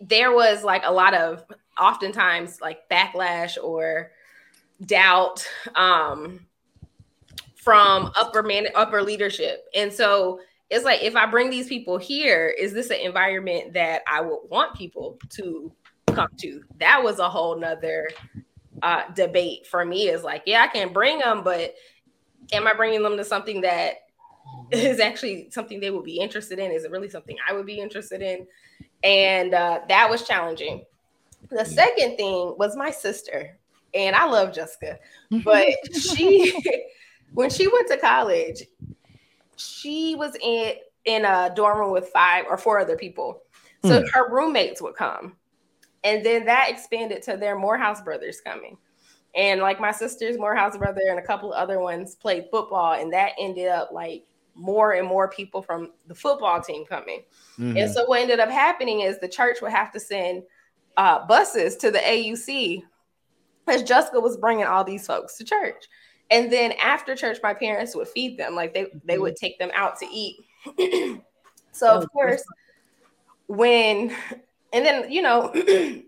[0.00, 1.44] there was like a lot of
[1.80, 4.10] oftentimes like backlash or
[4.84, 6.46] doubt um
[7.56, 9.66] from upper man upper leadership.
[9.74, 14.02] And so it's like if I bring these people here, is this an environment that
[14.06, 15.72] I would want people to
[16.08, 16.62] come to?
[16.78, 18.08] That was a whole nother
[18.82, 20.08] uh, debate for me.
[20.08, 21.74] Is like, yeah, I can bring them, but
[22.52, 23.94] am I bringing them to something that
[24.70, 26.70] is actually something they would be interested in?
[26.70, 28.46] Is it really something I would be interested in?
[29.04, 30.84] and uh, that was challenging.
[31.50, 33.58] The second thing was my sister,
[33.94, 34.98] and I love Jessica,
[35.44, 35.66] but
[36.00, 36.52] she,
[37.32, 38.62] when she went to college,
[39.56, 40.74] she was in
[41.04, 43.42] in a dorm room with five or four other people.
[43.82, 44.06] So Hmm.
[44.12, 45.36] her roommates would come,
[46.02, 48.76] and then that expanded to their Morehouse brothers coming.
[49.34, 53.32] And like my sister's Morehouse brother and a couple other ones played football, and that
[53.38, 57.22] ended up like more and more people from the football team coming.
[57.58, 57.80] Mhm.
[57.80, 60.42] And so what ended up happening is the church would have to send
[60.96, 62.82] uh, buses to the AUC
[63.64, 65.84] because Jessica was bringing all these folks to church.
[66.30, 69.70] And then after church, my parents would feed them, like they they would take them
[69.74, 70.36] out to eat.
[71.72, 72.42] so Oh, of course,
[73.46, 74.14] when
[74.72, 75.52] and then you know,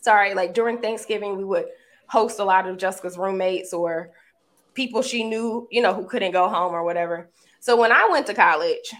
[0.00, 1.66] sorry, like during Thanksgiving, we would
[2.10, 4.10] host a lot of Jessica's roommates or
[4.74, 7.30] people she knew, you know, who couldn't go home or whatever.
[7.60, 8.92] So when I went to college,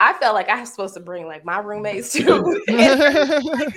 [0.00, 2.62] I felt like I was supposed to bring like my roommates too.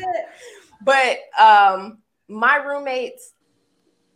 [0.84, 1.98] but um
[2.30, 3.34] my roommates,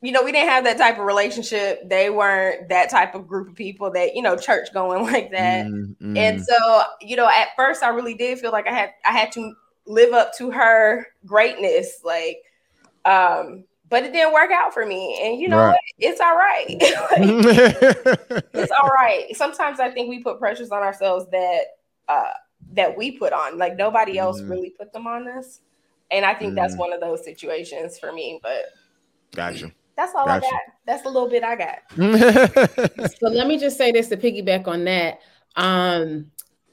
[0.02, 1.90] you know, we didn't have that type of relationship.
[1.90, 5.66] They weren't that type of group of people that, you know, church going like that.
[5.66, 6.18] Mm, mm.
[6.18, 9.34] And so, you know, at first I really did feel like I had I had
[9.34, 9.54] to
[9.86, 12.00] live up to her greatness.
[12.06, 12.38] Like,
[13.06, 15.20] um, but it didn't work out for me.
[15.24, 15.70] And you know Right.
[15.70, 15.80] what?
[16.00, 16.66] It's all right.
[17.12, 19.28] Like, it's all right.
[19.36, 21.62] Sometimes I think we put pressures on ourselves that
[22.08, 22.32] uh
[22.72, 23.58] that we put on.
[23.58, 24.50] Like nobody else Mhm.
[24.50, 25.60] really put them on us.
[26.12, 26.80] And I think that's Mhm.
[26.80, 28.40] one of those situations for me.
[28.42, 28.66] But
[29.36, 29.72] Gotcha.
[29.96, 30.48] that's all Gotcha.
[30.48, 30.60] I got.
[30.86, 31.80] That's the little bit I got.
[33.20, 35.20] So let me just say this to piggyback on that.
[35.56, 36.32] Um,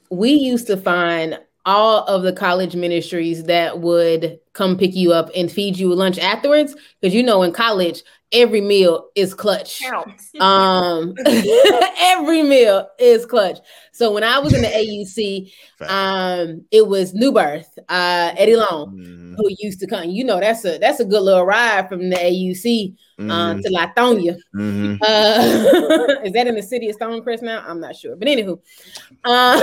[0.09, 5.29] we used to find all of the college ministries that would come pick you up
[5.35, 9.81] and feed you lunch afterwards, because you know in college every meal is clutch.
[10.39, 11.13] Um,
[11.99, 13.59] every meal is clutch.
[13.91, 15.53] So when I was in the AUC,
[15.87, 20.09] um, it was New Birth, uh, Eddie Long, Mhm, who used to come.
[20.09, 23.69] You know, that's a that's a good little ride from the AUC uh, mhm, to
[23.69, 24.37] Lithonia.
[24.55, 24.97] mhm.
[25.01, 27.63] Uh, is that in the city of Stonecrest now?
[27.67, 28.59] I'm not sure, but anywho,
[29.23, 29.61] uh,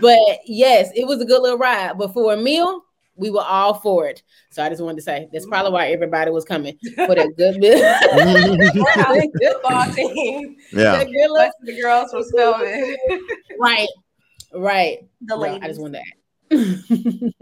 [0.00, 1.96] but yes, it was a good little ride.
[1.98, 2.84] But for a meal,
[3.20, 4.22] we were all for it.
[4.50, 7.56] So I just wanted to say that's probably why everybody was coming for that good
[7.58, 7.78] meal.
[8.74, 10.56] Morehouse football team.
[10.72, 10.92] Yeah.
[10.96, 12.96] That good little- Bless the girls from Spelman.
[13.60, 13.88] right,
[14.54, 14.98] right.
[15.22, 17.32] The Well, I just wanted to add.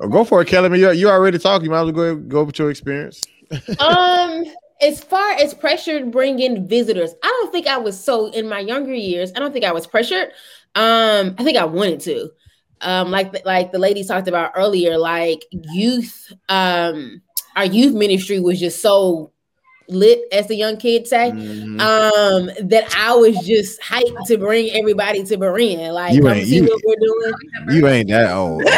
[0.00, 0.66] Oh, go for it, Kelly.
[0.66, 1.64] I mean, you you already talking.
[1.64, 3.22] You might as well go go with your experience.
[3.80, 4.44] um
[4.80, 8.48] as far as pressure to bring in visitors i don't think i was so in
[8.48, 10.28] my younger years i don't think i was pressured
[10.74, 12.30] um i think i wanted to
[12.82, 17.20] um like the- like the ladies talked about earlier like youth um
[17.56, 19.30] our youth ministry was just so
[19.88, 21.80] lit as the young kids say Mhm.
[21.80, 26.56] um that i was just hyped to bring everybody to berean like You ain't- see
[26.56, 28.62] you- what we're doing you ain't that old.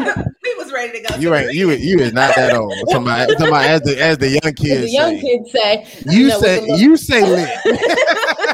[0.00, 0.22] Okay.
[0.44, 1.16] we was ready to go.
[1.18, 2.72] You ain't you you is not that old.
[2.72, 5.16] I'm talking about, I'm talking about as the as the young as kids the young
[5.16, 5.20] say.
[5.20, 7.50] kids say You know, say you say lit.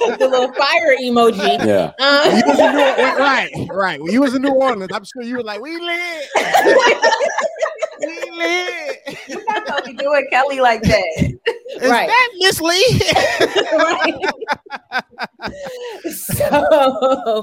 [0.00, 1.92] with the little fire emoji Yeah.
[1.98, 4.02] uh, You was in New Orleans, right, right.
[4.02, 6.24] When you was in New Orleans, I'm sure you were like, "We lit,
[8.00, 11.32] we lit." You not gonna be doing Kelly like that.
[11.80, 12.08] Is Right.
[12.08, 13.02] that Miss Lee?
[16.10, 17.42] so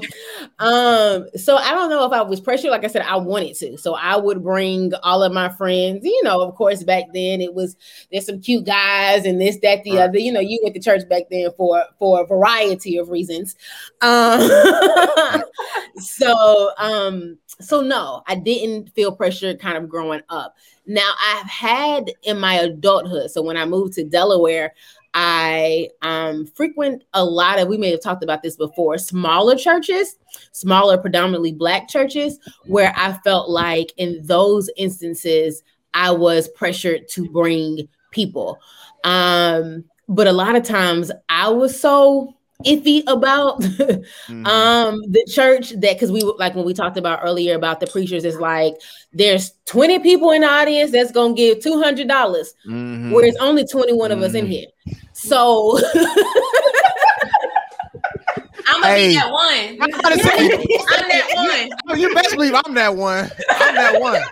[0.58, 3.76] um so i don't know if i was pressured like i said i wanted to
[3.76, 7.52] so i would bring all of my friends you know of course back then it
[7.54, 7.76] was
[8.10, 10.02] there's some cute guys and this that the Right.
[10.08, 13.54] other you know you went to church back then for for a variety of reasons
[14.00, 14.40] um
[15.98, 22.10] so um so no i didn't feel pressure kind of growing up now i've had
[22.22, 24.72] in my adulthood so when i moved to delaware
[25.14, 30.16] I um, frequent a lot of, we may have talked about this before, smaller churches,
[30.50, 35.62] smaller, predominantly Black churches, where I felt like in those instances,
[35.94, 38.58] I was pressured to bring people.
[39.04, 43.60] Um, but a lot of times I was so iffy about
[44.28, 44.46] Mhm.
[44.46, 48.24] um the church that because we like when we talked about earlier about the preachers
[48.24, 48.74] is like
[49.12, 53.10] there's 20 people in the audience that's gonna give $200 Mhm.
[53.12, 54.48] where it's only 21 of us in Mhm.
[54.48, 54.66] here.
[55.12, 55.78] So
[58.66, 59.08] I'm gonna Hey.
[59.08, 59.78] be that one.
[59.80, 60.30] I'm to say,
[60.88, 61.98] I'm that one.
[62.00, 63.30] you best believe I'm that one.
[63.50, 64.22] I'm that one.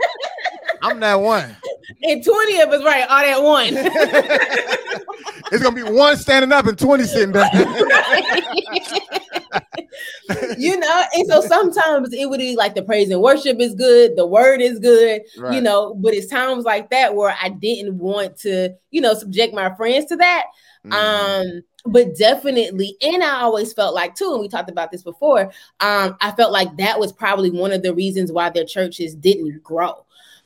[0.83, 1.57] I'm that one.
[2.03, 3.73] And 20 of us, right, all that one.
[5.53, 7.49] it's gonna be one standing up and 20 sitting down.
[10.59, 14.17] you know, and so sometimes it would be like the praise and worship is good,
[14.17, 18.37] the word is good, you know, but it's times like that where I didn't want
[18.39, 20.45] to, you know, subject my friends to that.
[20.87, 20.93] Mhm.
[20.93, 25.53] Um, but definitely, and I always felt like too, and we talked about this before.
[25.81, 29.63] Um, I felt like that was probably one of the reasons why their churches didn't
[29.63, 30.05] grow.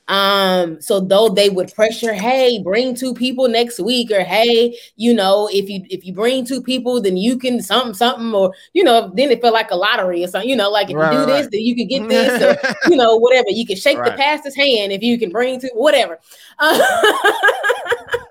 [0.09, 5.13] Um, so though they would pressure, hey, bring two people next week, or hey, you
[5.13, 8.85] know, if you if you bring two people, then you can something something, or you
[8.85, 11.09] know, then it felt like a lottery or something, you know, like if Right, you
[11.09, 13.49] do right, this, then you can get this, or you know, whatever.
[13.51, 14.05] You can shake Right.
[14.05, 16.21] the pastor's hand if you can bring two, whatever.
[16.59, 16.79] Uh,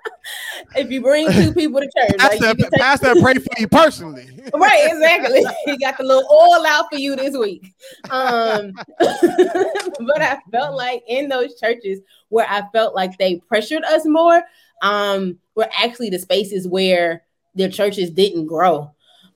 [0.76, 2.72] if you bring two people to church, like, Pastor, you can
[3.14, 4.28] take- pray for you personally.
[4.54, 5.44] right, exactly.
[5.66, 7.74] he got the little oil out for you this week.
[8.10, 14.06] Um, but I felt like in those churches where I felt like they pressured us
[14.06, 14.44] more,
[14.82, 17.24] um, were actually the spaces where
[17.56, 18.92] their churches didn't grow.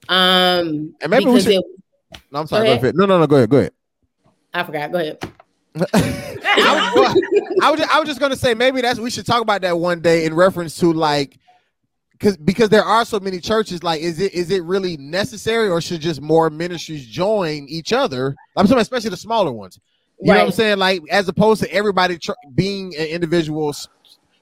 [0.08, 1.64] Um, And maybe we should- it,
[2.30, 2.66] No, I'm sorry.
[2.68, 2.94] Go ahead.
[2.94, 3.26] No, no, no.
[3.26, 3.50] Go ahead.
[3.50, 3.72] Go ahead.
[4.52, 4.92] I forgot.
[4.92, 5.18] Go ahead.
[5.76, 7.16] I was,
[7.60, 9.78] I was just, I was just gonna say maybe that's we should talk about that
[9.78, 11.38] one day in reference to like
[12.12, 15.80] because because there are so many churches like is it is it really necessary or
[15.80, 19.78] should just more ministries join each other i'm talking especially the smaller ones
[20.20, 23.74] you know what i'm saying like as opposed to everybody tr- being an individual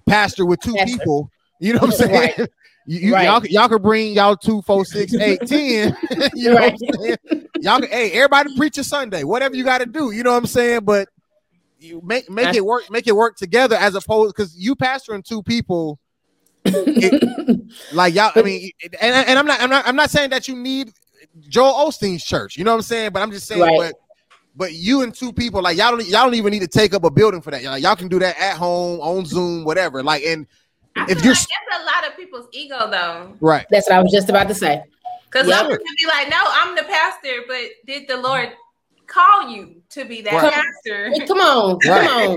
[0.06, 0.90] pastor with two Pastor.
[0.98, 2.48] people you know what i'm saying Right.
[2.90, 3.24] You, Right.
[3.24, 5.94] y'all, y'all could bring y'all two, four, six, eight, ten.
[6.34, 6.72] you know Right.
[6.72, 7.16] what I'm saying?
[7.60, 10.10] Y'all can, hey, everybody preach a Sunday, whatever you got to do.
[10.10, 10.84] You know what I'm saying?
[10.84, 11.06] But
[11.78, 15.42] you make make it work, make it work together as opposed because you pastoring two
[15.42, 15.98] people,
[17.92, 18.32] like y'all.
[18.34, 20.92] I mean, and, and I'm not, I'm not, I'm not saying that you need
[21.48, 22.56] Joel Osteen's church.
[22.56, 23.12] You know what I'm saying?
[23.12, 23.78] But I'm just saying, Right.
[23.78, 23.94] but
[24.56, 27.04] but you and two people, like y'all don't, y'all don't even need to take up
[27.04, 27.62] a building for that.
[27.62, 30.02] Like y'all can do that at home on Zoom, whatever.
[30.02, 30.46] Like and
[30.96, 33.34] I if you're like that's a lot of people's ego though.
[33.40, 34.82] right, That's what I was just about to say.
[35.30, 35.58] Because Yep.
[35.58, 38.22] some people be like, no, I'm the pastor, but did the mm-hmm.
[38.24, 38.52] Lord
[39.08, 40.52] call you to be that Right.
[40.52, 41.10] pastor?
[41.10, 42.06] Hey, come on, Right.
[42.08, 42.36] come on.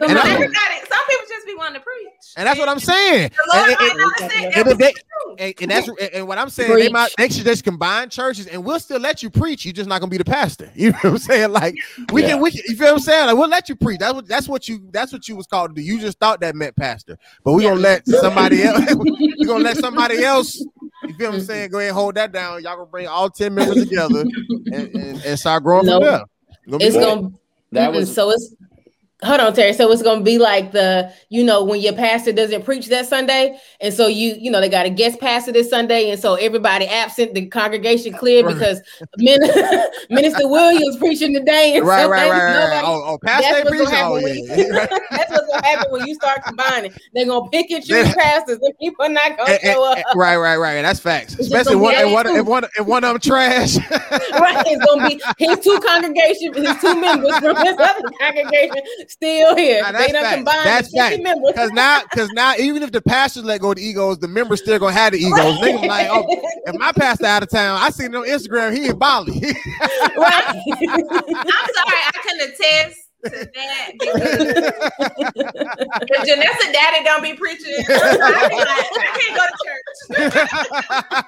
[0.00, 0.26] Come And on.
[0.26, 0.54] I- Everybody,
[0.88, 2.32] some people just be wanting to preach.
[2.36, 3.30] and that's what I'm saying.
[3.52, 4.94] And- and- not have said and that if was they-
[5.40, 8.46] and, and that's and, and what I'm saying, they might they should just combine churches,
[8.46, 9.64] and we'll still let you preach.
[9.64, 10.70] You're just not gonna be the pastor.
[10.76, 11.52] You know what I'm saying?
[11.52, 11.74] Like
[12.12, 12.28] we Yeah.
[12.30, 13.26] can, we can, you feel what I'm saying?
[13.26, 13.98] Like we'll let you preach.
[13.98, 15.86] That's what that's what you that's what you was called to do.
[15.86, 18.94] You just thought that meant pastor, but we gonna let somebody else.
[18.94, 20.64] we gonna let somebody else.
[21.08, 21.70] You feel what I'm saying?
[21.70, 22.62] Go ahead and hold that down.
[22.62, 24.20] Y'all gonna bring all ten members together
[24.72, 25.94] and, and, and start growing No.
[25.98, 26.24] from there.
[26.70, 27.30] Gonna It's gonna
[27.72, 28.54] That was so it's
[29.24, 29.72] hold on, Terry.
[29.72, 33.58] So it's gonna be like the you know when your pastor doesn't preach that Sunday,
[33.80, 36.86] and so you you know they got a guest pastor this Sunday, and so everybody
[36.86, 38.54] absent, the congregation clear Right.
[38.54, 38.80] because
[39.18, 39.40] Min-
[40.10, 42.82] Minister Williams preaching today, and right, so right, right, right, right.
[42.84, 43.94] Oh, oh, pastor That's what's gonna preaching.
[43.94, 44.72] happen Oh, when yeah, you,
[45.10, 46.92] that's what's gonna happen when you start combining.
[47.14, 49.98] They're gonna pick and choose pastors, and people are not gonna And- and- show up.
[50.14, 50.82] right, right, right.
[50.82, 51.34] That's facts.
[51.34, 53.76] just Especially one, if one, if one, if one of them trash.
[54.32, 59.56] right, it's gonna be his two congregation, his two members from his other congregation still
[59.56, 59.82] here.
[59.82, 61.22] Nah, they that's done combined That's the 50 facts.
[61.22, 61.52] members.
[61.52, 64.60] Because now, because now, even if the pastors let go of the egos, the members
[64.60, 65.58] still gonna have the egos.
[65.58, 66.24] Niggas like, oh,
[66.66, 68.76] if my pastor out of town, I seen him on Instagram.
[68.76, 69.32] He in Bali.
[70.16, 70.44] right.
[70.46, 74.22] I'm sorry, I can attest to that because
[76.28, 79.98] Janessa daddy don't be preaching, I, be like, I can't go to church.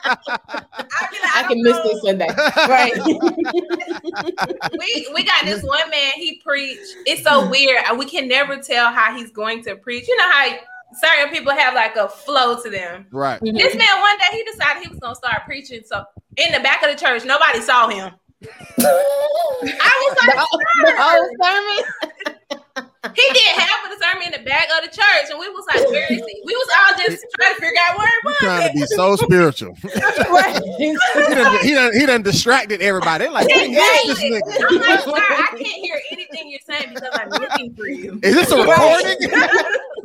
[0.02, 1.82] I, like, I I can don't miss know.
[1.84, 2.28] this Sunday.
[2.68, 2.94] Right.
[4.78, 6.12] we we got this one man.
[6.14, 6.96] He preached.
[7.06, 7.82] It's so weird.
[7.98, 10.06] We can never tell how he's going to preach.
[10.08, 10.50] You know how
[10.94, 13.06] certain people have like a flow to them.
[13.10, 13.40] right.
[13.40, 13.78] This mm-hmm.
[13.78, 15.82] man one day he decided he was gonna start preaching.
[15.84, 16.04] So
[16.36, 18.12] in the back of the church, nobody saw him.
[18.42, 23.14] I was like, the whole sermon.
[23.14, 25.64] he did half of the sermon in the back of the church, and we was
[25.68, 26.42] like, where is he?
[26.44, 28.36] We was all just trying to figure out where it He's was.
[28.40, 29.76] trying to be so spiritual.
[30.30, 30.62] right.
[30.78, 30.96] he,
[31.34, 33.24] done, he, done, he done distracted everybody.
[33.24, 34.40] They're like, what is this nigga?
[34.70, 38.20] I'm like, sir, I can't hear anything you're saying because I'm looking for you.
[38.22, 39.18] Is this a recording?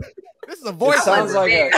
[0.61, 1.69] this is a It sounds like a.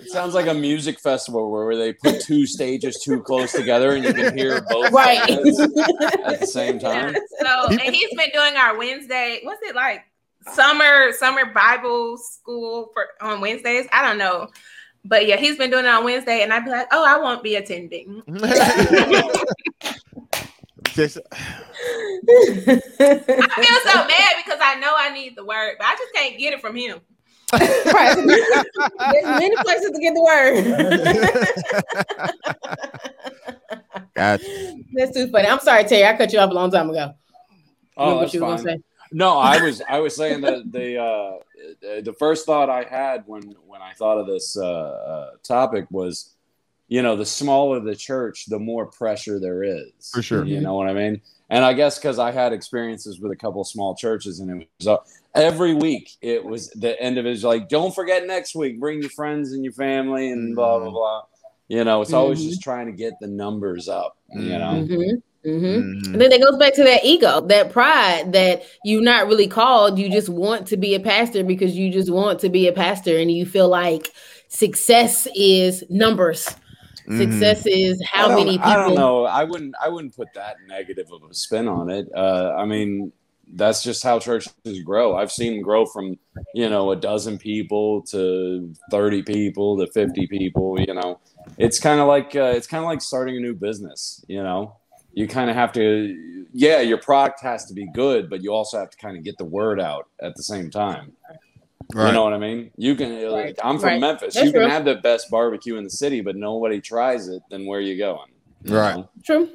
[0.00, 4.04] It sounds like a music festival where they put two stages too close together and
[4.04, 5.18] you can hear both Right.
[5.30, 5.42] at
[6.40, 7.12] the same Yeah.
[7.12, 7.16] time.
[7.40, 9.40] So and he's been doing our Wednesday.
[9.42, 10.04] What's it like?
[10.52, 13.86] Summer summer Bible school for on Wednesdays.
[13.92, 14.48] I don't know.
[15.04, 17.42] But yeah, he's been doing it on Wednesday, and I'd be like, "Oh, I won't
[17.42, 18.22] be attending."
[20.98, 21.60] Just- I
[22.26, 26.54] feel so bad because I know I need the word, but I just can't get
[26.54, 27.00] it from him.
[27.52, 28.16] right.
[28.16, 30.64] There's many places to get the word.
[34.14, 34.74] Gotcha.
[34.94, 35.46] That's too funny.
[35.46, 36.04] I'm sorry, Terry.
[36.04, 37.14] I cut you off a long time ago.
[37.96, 38.58] Oh, that's what you fine.
[38.58, 38.80] say?
[39.12, 41.38] No, I was I was saying that the uh,
[42.02, 46.34] the first thought I had when when I thought of this uh, uh, topic was
[46.88, 50.10] you know, the smaller the church, the more pressure there is.
[50.12, 50.44] For sure.
[50.44, 51.20] You know what I mean?
[51.50, 54.68] And I guess because I had experiences with a couple of small churches, and it
[54.78, 54.96] was uh,
[55.34, 59.00] every week it was the end of it was like, don't forget next week, bring
[59.00, 60.92] your friends and your family, and blah blah Mhm.
[60.92, 61.22] blah.
[61.68, 62.48] You know, it's always Mhm.
[62.48, 64.16] just trying to get the numbers up.
[64.34, 65.22] You know, Mhm, mhm.
[65.44, 66.12] Mhm.
[66.12, 69.98] And then it goes back to that ego, that pride that you're not really called.
[69.98, 73.18] You just want to be a pastor because you just want to be a pastor,
[73.18, 74.10] and you feel like
[74.48, 76.46] success is numbers.
[77.08, 77.18] Mhm.
[77.18, 78.70] Success is how many people.
[78.70, 79.24] I don't know.
[79.24, 79.74] I wouldn't.
[79.82, 82.08] I wouldn't put that negative of a spin on it.
[82.14, 83.12] Uh, I mean,
[83.54, 84.52] that's just how churches
[84.84, 85.16] grow.
[85.16, 86.18] I've seen them grow from
[86.54, 90.78] you know a dozen people to thirty people to fifty people.
[90.80, 91.18] You know,
[91.56, 94.22] it's kind of like uh, it's kind of like starting a new business.
[94.28, 94.76] You know,
[95.14, 96.44] you kind of have to.
[96.52, 99.38] Yeah, your product has to be good, but you also have to kind of get
[99.38, 101.12] the word out at the same time.
[101.94, 102.08] Right.
[102.08, 102.70] You know what I mean?
[102.76, 103.24] You can.
[103.24, 104.00] Uh, like, I'm from Right.
[104.00, 104.34] Memphis.
[104.34, 104.70] That's you can true.
[104.70, 107.42] have the best barbecue in the city, but nobody tries it.
[107.50, 108.30] Then where are you going?
[108.64, 108.96] You Right.
[108.96, 109.08] know?
[109.24, 109.48] True.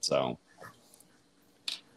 [0.00, 0.38] So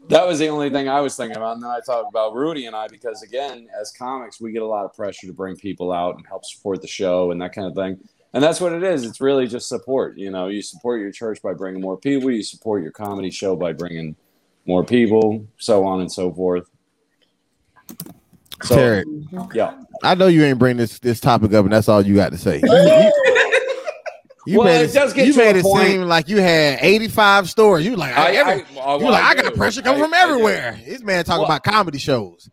[0.10, 1.56] that was the only thing I was thinking about.
[1.56, 4.68] And then I talked about Rudy and I because again, as comics, we get a
[4.68, 7.68] lot of pressure to bring people out and help support the show and that kind
[7.68, 7.98] of thing.
[8.34, 9.04] And that's what it is.
[9.06, 10.18] It's really just support.
[10.18, 12.30] You know, you support your church by bringing more people.
[12.30, 14.16] You support your comedy show by bringing
[14.68, 16.70] more people, so on and so forth.
[18.64, 19.06] So Terry,
[19.54, 22.32] yeah, I know you ain't bring this this topic up, and that's all you got
[22.32, 22.62] to say.
[24.48, 26.38] You Well, made it does get you to a made it point- seem like you
[26.42, 27.86] had 85 stories.
[27.86, 29.58] You like I, every, I- you like I got do.
[29.58, 30.80] pressure coming I- from everywhere.
[30.86, 32.50] This man talking Well- about comedy shows.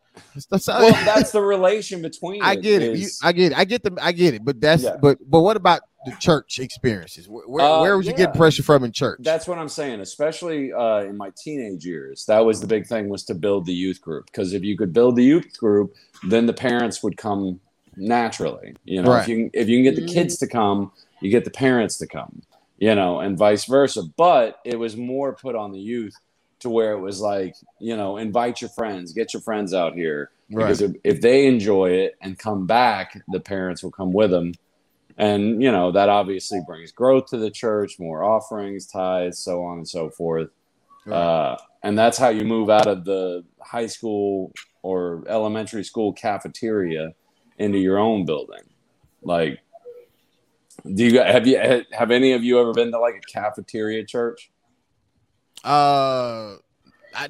[0.51, 2.43] That's- Well, that's the relation between.
[2.43, 2.97] I get it.
[2.99, 3.59] You, I get it.
[3.59, 3.97] I get the.
[4.01, 4.45] I get it.
[4.45, 4.83] But that's.
[4.83, 4.97] Yeah.
[5.01, 7.29] But but what about the church experiences?
[7.29, 8.19] Where where, Uh, where was you yeah.
[8.19, 9.19] getting pressure from in church?
[9.23, 12.25] That's what I'm saying, especially uh, in my teenage years.
[12.27, 14.93] That was the big thing was to build the youth group because if you could
[14.93, 15.95] build the youth group,
[16.29, 17.61] then the parents would come
[17.97, 18.75] naturally.
[18.85, 19.23] You know, Right.
[19.23, 21.99] if you can, if you can get the kids to come, you get the parents
[21.99, 22.43] to come.
[22.79, 24.03] You know, and vice versa.
[24.19, 26.15] But it was more put on the youth
[26.67, 30.33] to where it was like, you know, invite your friends, get your friends out here.
[30.49, 34.53] Because if, they enjoy it and come back, the parents will come with them.
[35.17, 39.79] And you know that obviously brings growth to the church more offerings tithes so on
[39.79, 40.51] and so forth.
[41.11, 44.53] Uh, and that's how you move out of the high school
[44.83, 47.15] or elementary school cafeteria
[47.59, 48.63] into your own building.
[49.23, 49.61] Like
[50.95, 54.51] do you have you have any of you ever been to like a cafeteria church
[55.67, 56.57] uh,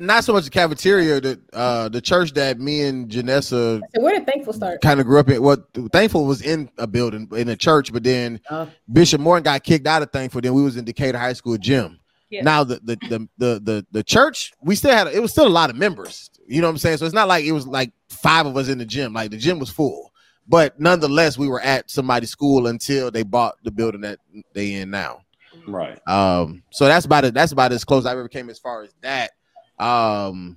[0.01, 1.21] not so much the cafeteria.
[1.21, 4.81] The uh the church that me and Janessa So where did Thankful start?
[4.81, 5.43] kind of grew up in.
[5.43, 5.61] What
[5.93, 8.69] Thankful was in a building in a church, but then Oh.
[8.93, 10.41] Bishop Morton got kicked out of Thankful.
[10.41, 12.01] Then we was in Decatur High School gym.
[12.31, 12.43] Yeah.
[12.43, 15.49] Now the, the the the the the church we still had it was still a
[15.49, 16.31] lot of members.
[16.49, 16.97] You know what I'm saying?
[16.99, 19.13] So it's not like it was like five of us in the gym.
[19.13, 20.11] Like the gym was full,
[20.49, 24.19] but nonetheless we were at somebody's school until they bought the building that
[24.53, 25.21] they in now.
[25.67, 27.35] Right Um, so that's about it.
[27.35, 29.31] That's about as close I ever came as far as that.
[29.79, 30.57] Um,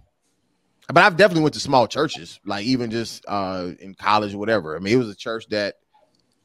[0.87, 4.75] but I've definitely went to small churches, like even just uh in college or whatever.
[4.75, 5.75] I mean, it was a church that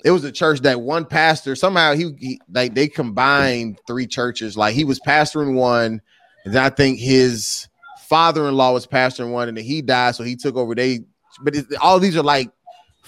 [0.05, 4.57] it was a church that one pastor somehow he, he like they combined three churches.
[4.57, 6.03] Like he was pastoring one,
[6.45, 7.69] and then I think his
[8.01, 10.75] father-in-law was pastoring one, and then he died, so he took over.
[10.75, 11.01] They,
[11.43, 12.51] but it, all these are like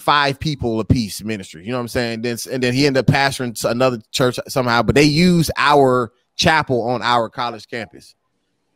[0.07, 1.65] five people a piece ministry.
[1.65, 2.23] You know what I'm saying?
[2.23, 6.13] Then and then he ended up pastoring to another church somehow, but they used our
[6.37, 8.15] chapel on our college campus.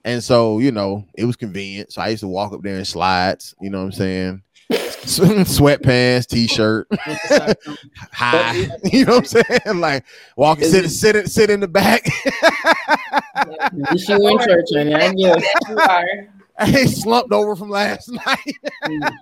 [0.04, 1.92] And so, you know, it was convenient.
[1.92, 4.42] So I used to walk up there in slides, you know what I'm saying?
[4.70, 6.88] Sweatpants, t-shirt,
[8.12, 8.56] high,
[8.92, 9.80] you know what I'm saying?
[9.80, 10.04] Like
[10.36, 12.06] walking, Is sit, sit, in- sit in the back.
[13.72, 14.94] You were in church, honey.
[14.94, 15.44] I guess.
[15.68, 16.39] you are.
[16.62, 18.54] I slumped over from last night,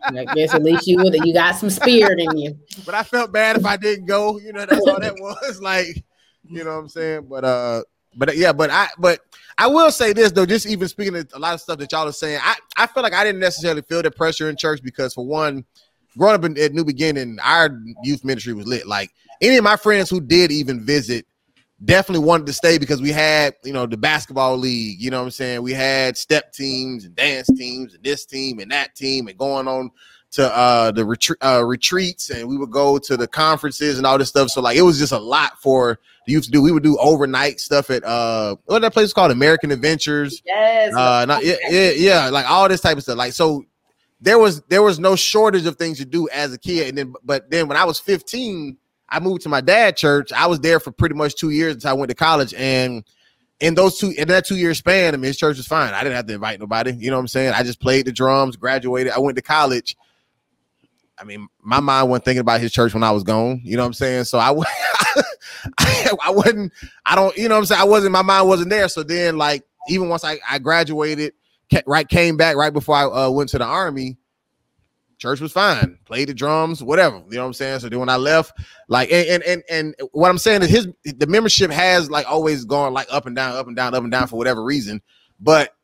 [0.02, 1.14] I guess at least you would.
[1.14, 2.58] You got some spirit in you.
[2.86, 4.40] but I felt bad if I didn't go.
[4.40, 5.60] You know, that's all that was.
[5.62, 6.04] Like,
[6.48, 7.26] you know what I'm saying?
[7.28, 7.82] But uh,
[8.16, 9.20] but yeah, but I but
[9.56, 12.08] I will say this though, just even speaking of a lot of stuff that y'all
[12.08, 15.14] are saying, I, I feel like I didn't necessarily feel the pressure in church because
[15.14, 15.64] for one,
[16.16, 17.70] growing up in, at New Beginning, our
[18.02, 18.88] youth ministry was lit.
[18.88, 21.24] Like any of my friends who did even visit
[21.84, 25.26] definitely wanted to stay because we had, you know, the basketball league, you know what
[25.26, 25.62] I'm saying?
[25.62, 29.68] We had step teams and dance teams and this team and that team and going
[29.68, 29.90] on
[30.30, 34.18] to uh the retreat uh retreats and we would go to the conferences and all
[34.18, 34.50] this stuff.
[34.50, 36.60] So like it was just a lot for the youth to do.
[36.60, 40.42] We would do overnight stuff at uh what that place called American Adventures.
[40.44, 40.94] Yes.
[40.94, 43.16] Uh not, yeah, yeah, yeah, like all this type of stuff.
[43.16, 43.64] Like so
[44.20, 46.88] there was there was no shortage of things to do as a kid.
[46.88, 48.76] And then but then when I was 15,
[49.08, 50.32] I moved to my dad church.
[50.32, 52.52] I was there for pretty much two years until I went to college.
[52.54, 53.04] And
[53.60, 55.94] in those two in that two year span, I mean his church was fine.
[55.94, 56.92] I didn't have to invite nobody.
[56.92, 57.54] You know what I'm saying?
[57.54, 59.12] I just played the drums, graduated.
[59.12, 59.96] I went to college.
[61.20, 63.60] I mean, my mind wasn't thinking about his church when I was gone.
[63.64, 64.24] You know what I'm saying?
[64.24, 64.50] So I,
[65.78, 66.72] I, I wasn't.
[67.04, 67.36] I don't.
[67.36, 67.80] You know what I'm saying?
[67.80, 68.12] I wasn't.
[68.12, 68.88] My mind wasn't there.
[68.88, 71.32] So then, like, even once I, I graduated,
[71.86, 74.16] right, came back right before I uh, went to the army.
[75.18, 75.98] Church was fine.
[76.04, 77.16] Played the drums, whatever.
[77.28, 77.80] You know what I'm saying?
[77.80, 78.52] So then when I left,
[78.88, 82.64] like, and and and, and what I'm saying is his the membership has like always
[82.64, 85.02] gone like up and down, up and down, up and down for whatever reason.
[85.40, 85.74] But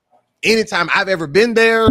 [0.44, 1.88] anytime I've ever been there,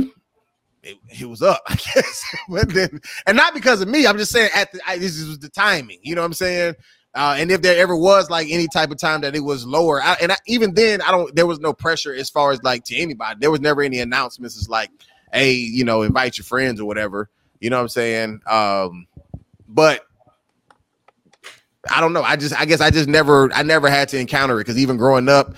[0.84, 2.26] it, it was up, I guess.
[2.48, 4.08] but then, and not because of me.
[4.08, 6.00] I'm just saying at the I, this was the timing.
[6.02, 6.76] You know what I'm saying?
[7.16, 10.02] Uh, and if there ever was like any type of time that it was lower,
[10.02, 11.36] I, and I, even then, I don't.
[11.36, 13.38] There was no pressure as far as like to anybody.
[13.40, 14.58] There was never any announcements.
[14.58, 14.90] It's like,
[15.34, 17.30] hey, you know, invite your friends or whatever.
[17.60, 18.42] You know what I'm saying?
[18.48, 19.08] Um,
[19.68, 20.06] but
[21.90, 22.22] I don't know.
[22.22, 24.98] I just, I guess, I just never, I never had to encounter it because even
[24.98, 25.56] growing up,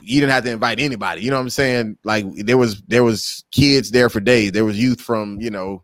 [0.00, 1.22] you didn't have to invite anybody.
[1.22, 1.98] You know what I'm saying?
[2.04, 4.52] Like there was there was kids there for days.
[4.52, 5.82] There was youth from you know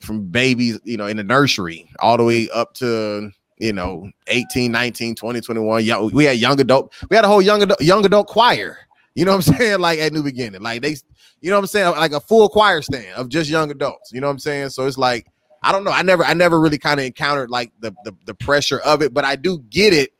[0.00, 4.72] from babies, you know, in the nursery all the way up to you know 18,
[4.72, 5.84] 19, 20, 21.
[5.84, 6.92] Yeah, we had young adult.
[7.08, 8.78] We had a whole young adult, young adult choir.
[9.14, 9.80] You know what I'm saying?
[9.80, 10.96] Like at New Beginning, like they,
[11.40, 11.90] you know what I'm saying?
[11.96, 14.12] Like a full choir stand of just young adults.
[14.12, 14.70] You know what I'm saying?
[14.70, 15.26] So it's like
[15.62, 15.90] I don't know.
[15.90, 19.12] I never I never really kind of encountered like the, the the pressure of it,
[19.12, 20.10] but I do get it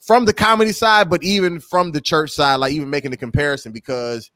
[0.00, 3.72] from the comedy side, but even from the church side, like even making the comparison
[3.72, 4.30] because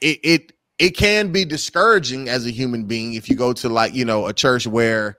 [0.00, 3.94] it it it can be discouraging as a human being if you go to like
[3.94, 5.18] you know a church where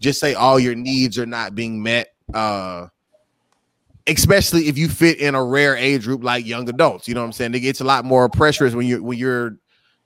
[0.00, 2.86] just say all your needs are not being met uh
[4.08, 7.26] especially if you fit in a rare age group like young adults you know what
[7.26, 7.54] i'm saying?
[7.54, 9.56] It gets a lot more pressures when you're when you're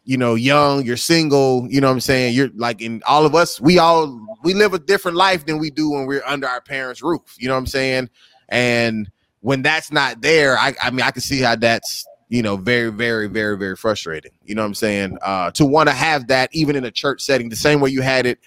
[0.04, 2.34] you know young you're single you know what i'm saying?
[2.34, 5.70] You're like in all of us we all we live a different life than we
[5.70, 8.10] do when we're under our parents roof you know what i'm saying?
[8.48, 12.56] And when that's not there i, I mean i can see how that's you know
[12.56, 15.18] very very very very frustrating you know what i'm saying?
[15.22, 18.02] Uh to want to have that even in a church setting the same way you
[18.02, 18.38] had it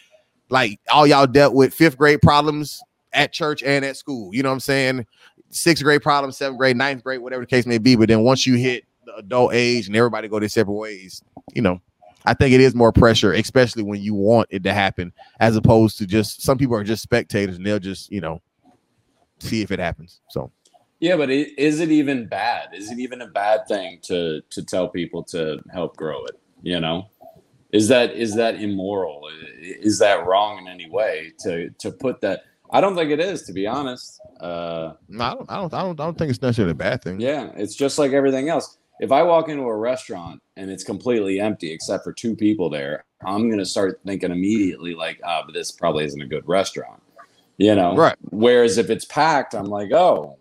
[0.50, 2.82] like all y'all dealt with fifth grade problems
[3.14, 5.06] at church and at school you know what i'm saying
[5.56, 8.46] sixth grade problem, seventh grade ninth grade whatever the case may be but then once
[8.46, 11.80] you hit the adult age and everybody go their separate ways you know
[12.26, 15.98] i think it is more pressure especially when you want it to happen as opposed
[15.98, 18.42] to just some people are just spectators and they'll just you know
[19.40, 20.52] see if it happens so
[21.00, 22.70] Yeah, but is it even bad?
[22.74, 26.40] Is it even a bad thing to to tell people to help grow it?
[26.64, 27.10] You know,
[27.72, 29.30] is that is that immoral?
[29.62, 32.46] Is that wrong in any way to to put that?
[32.72, 34.20] I don't think it is, to be honest.
[34.40, 37.02] Uh, no i don't i don't i don't, I don't think it's necessarily a bad
[37.02, 38.78] thing yeah, it's just like everything else.
[39.00, 43.06] If I walk into a restaurant and it's completely empty except for two people there,
[43.26, 47.02] I'm gonna start thinking immediately like, ah, but this probably isn't a good restaurant.
[47.58, 48.16] You know, Right.
[48.32, 50.38] Whereas if it's packed, I'm like, oh,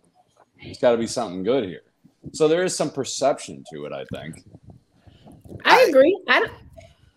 [0.63, 1.83] there's got to be something good here.
[2.33, 4.45] So there is some perception to it, I think.
[5.65, 6.19] I agree.
[6.29, 6.53] I don't.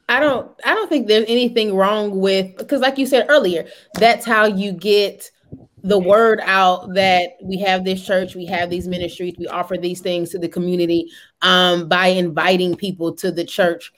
[0.09, 0.49] I don't.
[0.63, 4.71] I don't think there's anything wrong with because, like you said earlier, that's how you
[4.71, 5.29] get
[5.83, 10.01] the word out that we have this church, we have these ministries, we offer these
[10.01, 11.09] things to the community
[11.41, 13.93] um, by inviting people to the church.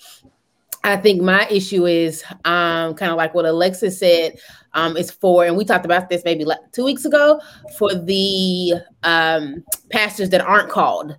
[0.83, 4.39] I think my issue is um, kind of like what Alexis said.
[4.73, 7.41] Um, is for, and we talked about this maybe like two weeks ago,
[7.75, 11.17] for the um, pastors that aren't called,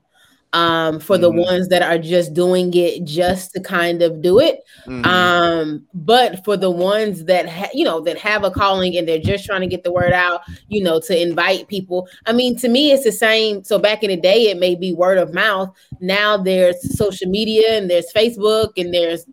[0.52, 1.44] um, for the Mhm.
[1.46, 4.60] ones that are just doing it just to kind of do it.
[4.86, 5.06] Mhm.
[5.06, 9.18] Um, but for the ones that ha- you know that have a calling and they're
[9.18, 12.08] just trying to get the word out, you know, to invite people.
[12.26, 13.62] I mean, to me, it's the same.
[13.64, 15.70] So back in the day, it may be word of mouth.
[16.00, 19.24] Now there's social media and there's Facebook and there's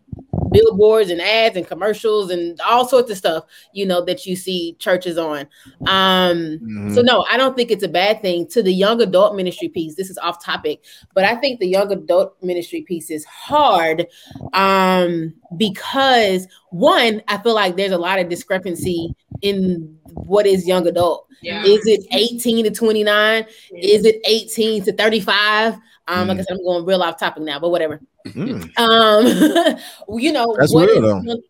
[0.58, 4.74] billboards and ads and commercials and all sorts of stuff, you know, that you see
[4.78, 5.40] churches on.
[5.86, 6.94] Um, Mhm.
[6.94, 8.46] so no, I don't think it's a bad thing.
[8.48, 10.84] To the young adult ministry piece, this is off topic,
[11.14, 14.06] but I think the young adult ministry piece is hard
[14.54, 20.86] um because one, I feel like there's a lot of discrepancy in what is young
[20.86, 21.26] adult.
[21.40, 21.62] Yeah.
[21.64, 23.46] Is it 18 to 29?
[23.72, 25.78] Is it 18 to 35?
[26.08, 28.00] Um, like I said, I'm going real off topic now, but whatever.
[28.26, 28.78] Mm.
[28.78, 29.78] Um,
[30.18, 31.42] you know, That's what real, is young-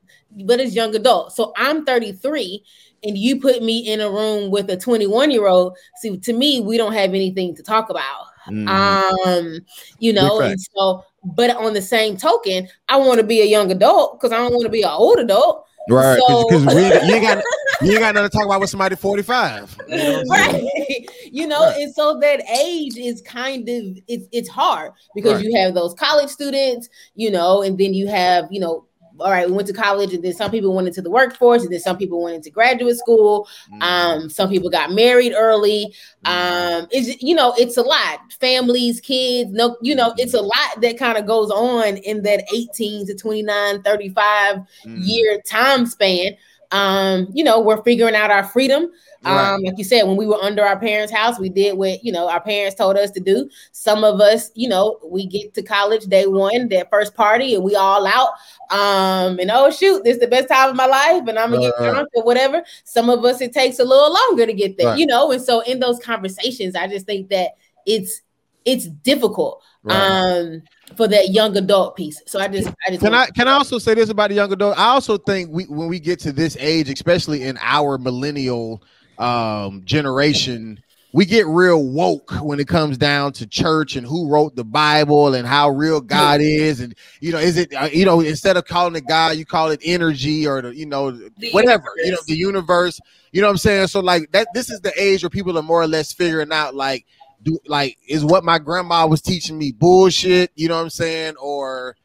[0.47, 1.33] what is young adult?
[1.33, 2.63] So I'm 33,
[3.05, 5.77] and you put me in a room with a 21 year old.
[6.01, 8.27] See, to me, we don't have anything to talk about.
[8.49, 8.69] Mhm.
[8.69, 9.61] Um,
[9.99, 13.71] you know, and so, but on the same token, I want to be a young
[13.71, 15.67] adult because I don't want to be an old adult.
[15.89, 17.45] Right because we ain't- you ain't got
[17.81, 20.65] you ain't got nothing to talk about with somebody 45 you know what I'm saying?
[20.65, 21.77] right you know Right.
[21.83, 25.45] and so that age is kind of it's it's hard because Right.
[25.45, 28.85] you have those college students you know and then you have you know
[29.21, 31.73] all right, we went to college, and then some people went into the workforce, and
[31.73, 33.49] then some people went into graduate school.
[33.73, 33.83] Mm.
[33.83, 35.95] Um, some people got married early.
[36.25, 38.21] Um, it's you know, it's a lot.
[38.41, 42.45] Families, kids, no, you know, it's a lot that kind of goes on in that
[42.55, 44.99] 18 to 29, 35 Mm.
[45.07, 46.37] year time span.
[46.71, 48.91] Um, you know, we're figuring out our freedom.
[49.25, 49.55] Right.
[49.55, 52.13] Um, like you said, when we were under our parents' house, we did what you
[52.13, 53.49] know our parents told us to do.
[53.73, 57.65] Some of us, you know, we get to college day one, that first party, and
[57.65, 58.29] we all out.
[58.71, 61.63] Um, and oh shoot, this is the best time of my life, and I'm gonna
[61.63, 61.91] get Right.
[61.93, 62.63] drunk or whatever.
[62.85, 65.33] Some of us it takes a little longer to get there, you know.
[65.33, 67.53] And so in those conversations, I just think that
[67.87, 68.23] it's
[68.65, 70.63] it's difficult um
[70.97, 72.23] for that young adult piece.
[72.27, 74.53] So I just I just Can I can I also say this about the young
[74.53, 74.79] adult?
[74.79, 78.83] I also think we when we get to this age, especially in our millennial
[79.19, 80.81] um generation,
[81.13, 85.35] we get real woke when it comes down to church and who wrote the Bible
[85.35, 88.65] and how real God is, and you know, is it uh, you know instead of
[88.67, 92.19] calling it God, you call it energy or the you know The whatever you know
[92.27, 93.01] the universe.
[93.33, 93.89] You know what I'm saying?
[93.89, 96.75] So like that, this is the age where people are more or less figuring out
[96.75, 97.05] like
[97.43, 100.51] do like is what my grandma was teaching me bullshit.
[100.55, 101.37] You know what I'm saying?
[101.37, 101.97] Or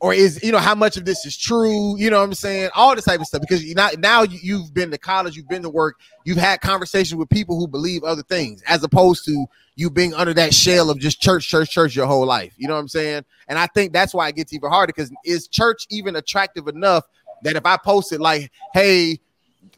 [0.00, 2.68] or is you know how much of this is true you know what i'm saying
[2.74, 5.48] all this type of stuff because you now now you- you've been to college you've
[5.48, 9.46] been to work you've had conversations with people who believe other things as opposed to
[9.74, 12.74] you being under that shell of just church church church your whole life you know
[12.74, 15.86] what i'm saying and i think that's why it gets even harder because is church
[15.90, 17.04] even attractive enough
[17.42, 19.18] that if i post it like hey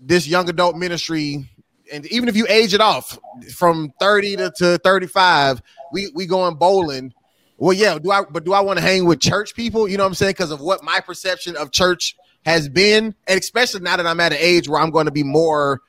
[0.00, 1.48] this young adult ministry
[1.92, 3.18] and even if you age it off
[3.54, 5.62] from 30 to, to 35
[5.92, 7.12] we we going bowling
[7.58, 9.88] well, yeah, do I but do I want to hang with church people?
[9.88, 10.30] You know what I'm saying?
[10.30, 12.16] Because of what my perception of church
[12.46, 15.24] has been, and especially now that I'm at an age where I'm going to be
[15.24, 15.80] more,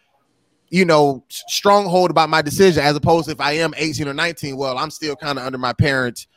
[0.70, 4.58] you know, stronghold about my decision, as opposed to if I am 18 or 19.
[4.58, 6.28] Well, I'm still kind of under my parents,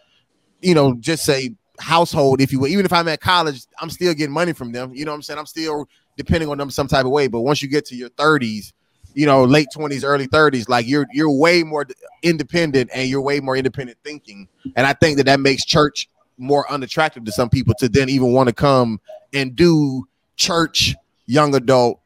[0.60, 2.68] you know, just say household, if you will.
[2.68, 4.94] Even if I'm at college, I'm still getting money from them.
[4.94, 5.38] You know what I'm saying?
[5.38, 5.88] I'm still
[6.18, 7.26] depending on them some type of way.
[7.26, 8.74] But once you get to your 30s,
[9.14, 11.86] you know, late 20s, early 30s, like you're you're way more
[12.22, 14.48] independent and you're way more independent thinking.
[14.76, 16.08] And I think that that makes church
[16.38, 19.00] more unattractive to some people to then even want to come
[19.32, 20.06] and do
[20.36, 20.94] church,
[21.26, 22.00] young adult,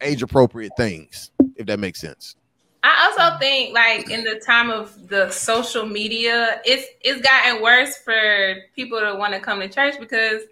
[0.00, 2.36] age appropriate things, if that makes sense.
[2.82, 7.96] I also think like in the time of the social media, it's it's gotten worse
[7.98, 10.42] for people to want to come to church because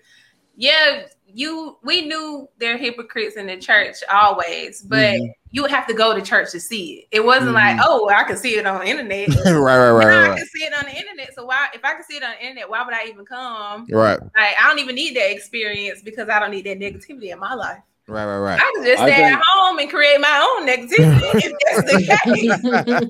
[0.56, 5.32] yeah, you we knew they're hypocrites in the church always, but Mhm.
[5.50, 7.08] you would have to go to church to see it.
[7.18, 7.82] It wasn't like, Mhm.
[7.84, 9.28] oh, I can see it on the internet.
[9.44, 11.34] right, right, right, Now I can see it on the internet.
[11.34, 13.86] So why if I can see it on the internet, why would I even come?
[13.90, 17.38] right, Like I don't even need that experience because I don't need that negativity in
[17.38, 17.82] my life.
[18.08, 18.58] right, right, right.
[18.58, 23.00] I can just I stay at home and create my own negativity if that's the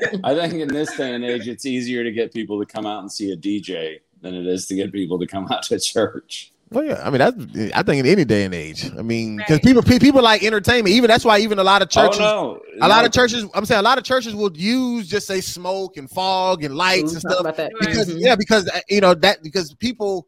[0.14, 0.20] case.
[0.24, 3.00] I think in this day and age, it's easier to get people to come out
[3.00, 6.52] and see a DJ than it is to get people to come out to church.
[6.76, 8.84] Well, yeah, I mean, that's I think in any day and age.
[8.98, 9.62] I mean, because Right.
[9.62, 10.94] people people like entertainment.
[10.94, 13.46] Even that's why even a lot of churches, oh no, a lot No, of churches.
[13.54, 17.12] I'm saying a lot of churches will use just say smoke and fog and lights
[17.12, 17.72] and stuff about that.
[17.80, 18.20] because Mhm.
[18.20, 20.26] yeah, because uh, you know that because people,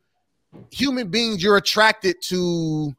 [0.71, 2.97] human beings, you're attracted to,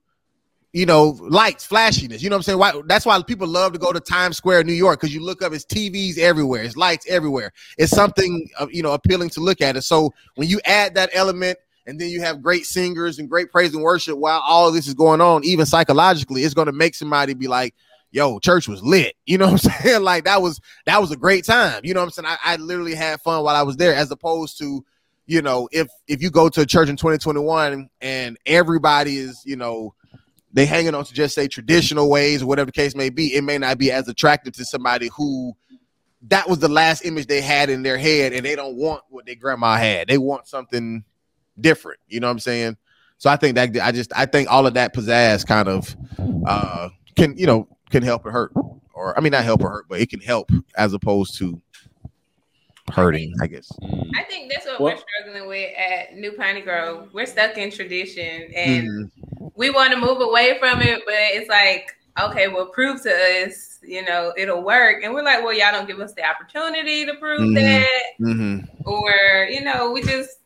[0.71, 2.21] you know, lights, flashiness.
[2.21, 2.59] You know what I'm saying?
[2.59, 2.81] Why?
[2.85, 5.53] That's why people love to go to Times Square, New York, because you look up,
[5.53, 7.51] it's TVs everywhere, it's lights everywhere.
[7.79, 9.75] It's something uh, you know appealing to look at.
[9.75, 11.57] And so when you add that element.
[11.89, 14.87] And then you have great singers and great praise and worship while all of this
[14.87, 17.73] is going on, even psychologically, it's going to make somebody be like,
[18.11, 19.15] yo, church was lit.
[19.25, 20.03] You know what I'm saying?
[20.03, 21.81] Like that was that was a great time.
[21.83, 22.25] You know what I'm saying?
[22.27, 24.83] I, I literally had fun while I was there, as opposed to,
[25.25, 29.55] you know, if if you go to a church in 2021 and everybody is, you
[29.55, 29.93] know,
[30.53, 33.43] they hanging on to just say traditional ways or whatever the case may be, it
[33.43, 35.53] may not be as attractive to somebody who
[36.23, 39.25] that was the last image they had in their head and they don't want what
[39.25, 40.07] their grandma had.
[40.07, 41.03] They want something
[41.61, 41.99] different.
[42.07, 42.77] You know what I'm saying?
[43.17, 45.95] So I think that I just I think all of that pizzazz kind of
[46.47, 48.51] uh can you know can help or hurt.
[48.93, 51.61] Or I mean not help or hurt, but it can help as opposed to
[52.91, 53.71] hurting, I guess.
[54.17, 57.09] I think that's what Well- we're struggling with at New Piney Grove.
[57.13, 59.51] We're stuck in tradition and Mhm.
[59.55, 63.11] we want to move away from it, but it's like, okay, well, prove to
[63.45, 65.03] us, you know, it'll work.
[65.03, 67.55] And we're like, well, y'all don't give us the opportunity to prove Mhm.
[67.55, 68.03] that.
[68.19, 68.67] Mhm.
[68.85, 70.39] Or, you know, we just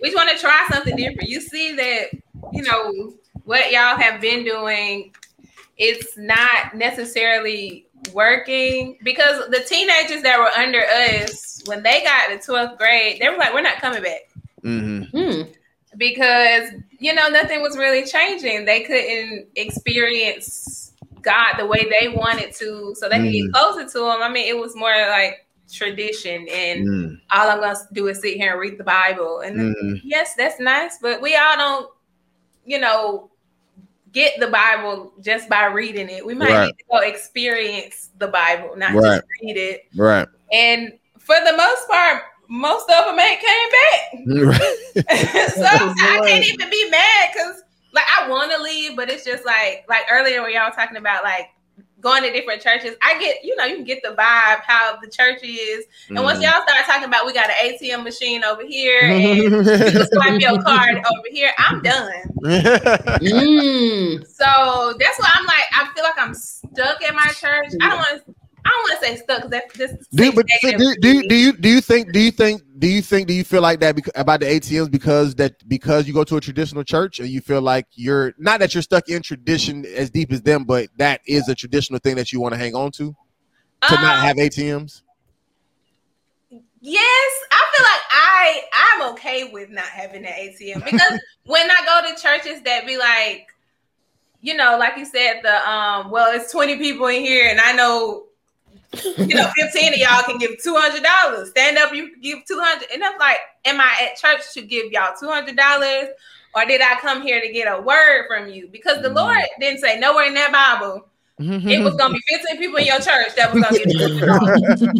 [0.00, 1.28] we just want to try something different.
[1.28, 2.10] You see that,
[2.52, 5.14] you know, what y'all have been doing,
[5.76, 12.38] it's not necessarily working because the teenagers that were under us when they got to
[12.50, 14.20] 12th grade, they were like, we're not coming back
[14.64, 15.10] Mhm.
[15.10, 15.50] Hmm.
[15.96, 18.64] because you know nothing was really changing.
[18.64, 20.92] They couldn't experience
[21.22, 23.44] God the way they wanted to, so they could Mm.
[23.44, 24.22] get closer to Him.
[24.22, 27.20] I mean, it was more like tradition, and Mhm.
[27.32, 29.40] all I'm gonna do is sit here and read the Bible.
[29.40, 30.00] And Mhm.
[30.04, 31.90] yes, that's nice, but we all don't,
[32.64, 33.30] you know,
[34.12, 36.24] get the Bible just by reading it.
[36.24, 36.66] We might Right.
[36.66, 39.16] need to go experience the Bible, not Right.
[39.16, 39.86] just read it.
[39.96, 40.26] Right.
[40.52, 44.10] And for the most part, most of them ain't came back.
[45.54, 47.62] so I can't even be mad because
[47.92, 50.96] like I want to leave, but it's just like like earlier when y'all were talking
[50.96, 51.48] about like
[52.00, 52.96] going to different churches.
[53.02, 56.24] I get you know you can get the vibe how the church is, and Mm.
[56.24, 60.06] once y'all start talking about we got an ATM machine over here and you can
[60.12, 62.22] swipe your card over here, I'm done.
[63.20, 64.26] Mm.
[64.26, 67.72] So that's why I'm like I feel like I'm stuck at my church.
[67.80, 68.34] I don't want to.
[68.64, 71.00] I don't want to say stuck because that this do but so do, negative.
[71.00, 73.44] do you do you do you think do you think do you think do you
[73.44, 76.82] feel like that bec- about the ATMs because that because you go to a traditional
[76.82, 80.40] church and you feel like you're not that you're stuck in tradition as deep as
[80.40, 83.14] them, but that is a traditional thing that you want to hang on to
[83.88, 85.02] to not Um, have ATMs.
[86.80, 91.76] Yes, I feel like I I'm okay with not having an ATM because when I
[91.84, 93.48] go to churches that be like,
[94.40, 97.72] you know, like you said, the um, well, it's 20 people in here, and I
[97.72, 98.24] know,
[99.18, 101.50] you know, 15 of y'all can give two hundred dollars.
[101.50, 104.62] Stand up, you can give two hundred, and I'm like, am I at church to
[104.62, 106.08] give y'all two hundred dollars,
[106.54, 108.68] or did I come here to get a word from you?
[108.68, 109.16] Because the mm-hmm.
[109.16, 111.06] Lord didn't say nowhere in that Bible
[111.42, 114.26] it was gonna be 15 people in your church that was gonna get two hundred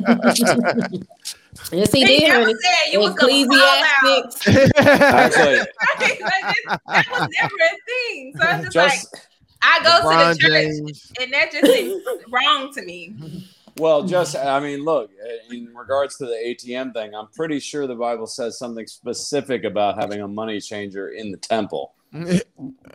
[0.07, 1.07] dollars.
[1.73, 2.29] Yes, he He did.
[2.29, 4.35] never said you was gonna call out.
[4.37, 4.77] Ecclesiastics.
[4.79, 6.19] Actually, Like, this-
[6.87, 8.35] that was never a thing.
[8.41, 9.23] So it's just, like
[9.61, 11.13] I go LeBron to the church James.
[11.21, 13.15] and that just seems wrong to me.
[13.79, 15.11] well, just I mean, look,
[15.51, 19.99] in regards to the ATM thing, I'm pretty sure the Bible says something specific about
[19.99, 21.95] having a money changer in the temple,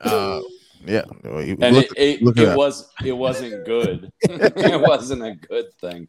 [0.02, 0.42] Uh,
[0.86, 4.12] yeah, and Look- it it, look it it was it wasn't good.
[4.22, 6.08] it wasn't a good thing.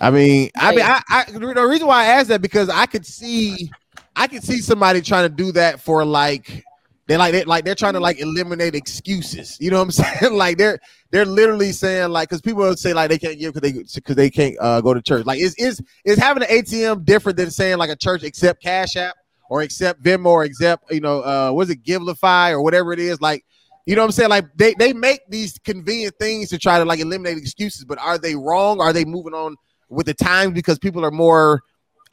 [0.00, 3.06] I mean, I mean, I, I the reason why I asked that because I could
[3.06, 3.70] see,
[4.14, 6.64] I could see somebody trying to do that for like
[7.10, 9.56] they like they like they're trying to like eliminate excuses.
[9.58, 9.90] You know what I'm
[10.20, 10.32] saying?
[10.32, 10.78] like they're
[11.10, 14.30] they're literally saying like because people say like they can't give because they because they
[14.30, 15.26] can't uh, go to church.
[15.26, 18.94] Like is is is having an ATM different than saying like a church accept Cash
[18.94, 19.16] App
[19.48, 23.20] or accept Venmo or accept you know uh was it Givelify or whatever it is
[23.20, 23.44] like.
[23.86, 24.30] You know what I'm saying?
[24.30, 28.18] Like they, they make these convenient things to try to like eliminate excuses, but are
[28.18, 28.80] they wrong?
[28.80, 29.56] Are they moving on
[29.88, 31.62] with the times because people are more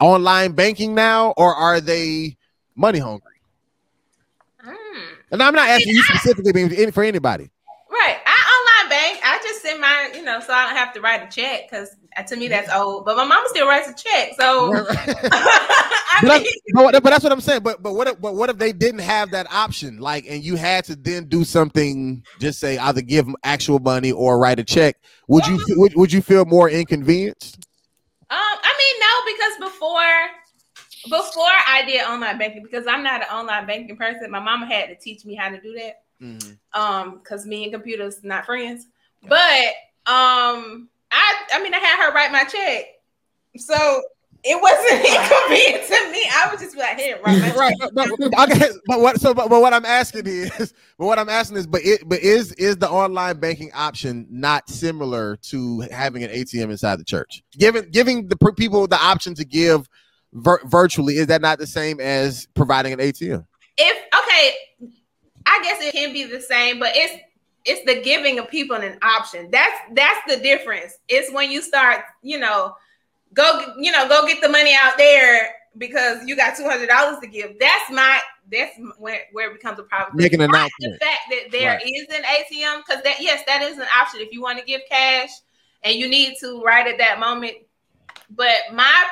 [0.00, 2.36] online banking now, or are they
[2.74, 3.37] money hungry?
[5.30, 7.50] And I'm not asking you specifically for anybody.
[7.90, 8.16] Right.
[8.26, 9.20] I online bank.
[9.24, 11.94] I just send my, you know, so I don't have to write a check because
[12.26, 13.04] to me that's old.
[13.04, 14.32] But my mom still writes a check.
[14.38, 17.62] So but, mean, that's, but, that's what I'm saying.
[17.62, 19.98] But but what if, but what if they didn't have that option?
[19.98, 22.22] Like, and you had to then do something.
[22.40, 24.96] Just say either give them actual money or write a check.
[25.28, 27.58] Would you would, would you feel more inconvenienced?
[28.30, 30.47] Um, I mean, no, because before
[31.04, 34.88] before I did online banking, because I'm not an online banking person, my mama had
[34.88, 36.02] to teach me how to do that.
[36.74, 38.86] Um, because me and computers not friends.
[39.22, 39.74] But
[40.06, 42.86] um, I I mean, I had her write my check,
[43.56, 44.02] so
[44.44, 46.28] it wasn't inconvenient to me.
[46.32, 47.74] I would just be like, here, write my right.
[47.92, 49.20] But, okay, but what?
[49.20, 52.20] So, but, but what I'm asking is, but what I'm asking is, but it, but
[52.20, 57.42] is is the online banking option not similar to having an ATM inside the church?
[57.52, 59.88] Giving giving the people the option to give
[60.32, 63.44] vir- virtually is that not the same as providing an ATM?
[63.76, 64.54] If okay,
[65.46, 67.22] I guess it can be the same, but it's
[67.64, 69.50] it's the giving of people an option.
[69.50, 70.98] That's that's the difference.
[71.08, 72.74] It's when you start, you know,
[73.34, 77.18] go you know go get the money out there because you got two hundred dollars
[77.20, 77.58] to give.
[77.60, 78.20] That's my
[78.50, 80.16] that's where where it becomes a problem.
[80.16, 81.82] Making an Not the fact that there Right.
[81.84, 84.80] is an ATM because that yes that is an option if you want to give
[84.90, 85.30] cash
[85.82, 87.54] and you need to right at that moment.
[88.30, 89.04] But my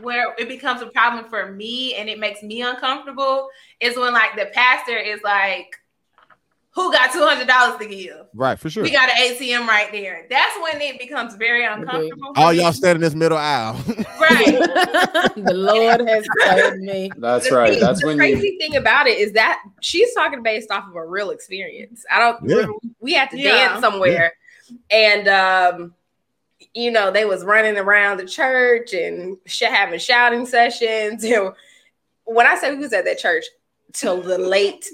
[0.00, 3.48] where it becomes a problem for me and it makes me uncomfortable
[3.80, 5.76] is when like the pastor is like,
[6.72, 8.82] "Who got two hundred dollars to give?" Right, for sure.
[8.82, 10.26] We got an ATM right there.
[10.28, 12.34] That's when it becomes very uncomfortable.
[12.34, 12.60] for All me.
[12.60, 13.74] y'all stand in this middle aisle.
[14.20, 14.44] right?
[15.36, 17.10] the Lord has saved me.
[17.18, 17.70] That's The right.
[17.72, 18.58] thing- That's the when crazy you.
[18.58, 22.04] thing about it is that she's talking based off of a real experience.
[22.10, 22.48] I don't.
[22.48, 22.66] Yeah.
[23.00, 23.68] We had to Yeah.
[23.68, 24.32] dance somewhere,
[24.90, 25.94] and um,
[26.74, 31.24] you know they was running around the church and sh- having shouting sessions.
[31.34, 31.52] And
[32.24, 33.44] when I say we was at that church
[33.92, 34.86] till the late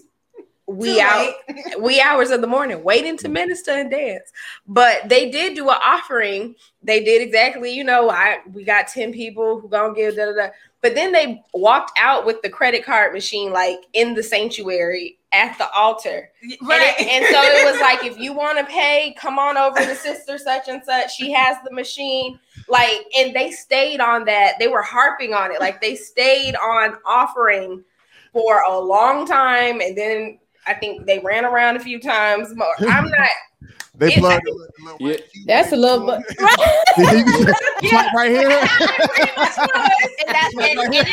[0.66, 1.34] wee out
[2.04, 4.32] hours of the morning, waiting to minister and dance.
[4.66, 6.54] But they did do an offering.
[6.82, 10.32] They did exactly, you know, I we got 10 people who gonna give da da
[10.32, 10.48] da.
[10.80, 15.56] But then they walked out with the credit card machine like in the sanctuary at
[15.58, 16.30] the altar.
[16.42, 16.94] And, Right.
[16.98, 19.94] it- and so it was like, if you want to pay, come on over to
[19.94, 21.14] sister such and such.
[21.14, 22.38] She has the machine.
[22.68, 24.54] Like, and they stayed on that.
[24.58, 25.60] They were harping on it.
[25.60, 27.84] Like they stayed on offering
[28.32, 29.80] for a long time.
[29.80, 32.74] And then I think they ran around a few times more.
[32.80, 33.30] I'm not.
[34.00, 35.16] They It's- plugged a little- a little Yeah.
[35.46, 37.54] That's a right little into bit.
[37.82, 37.92] it.
[37.92, 38.10] Yeah.
[38.16, 38.48] Right here.
[38.50, 38.68] It
[39.10, 39.90] pretty much was.
[40.26, 41.06] And that, and, and it,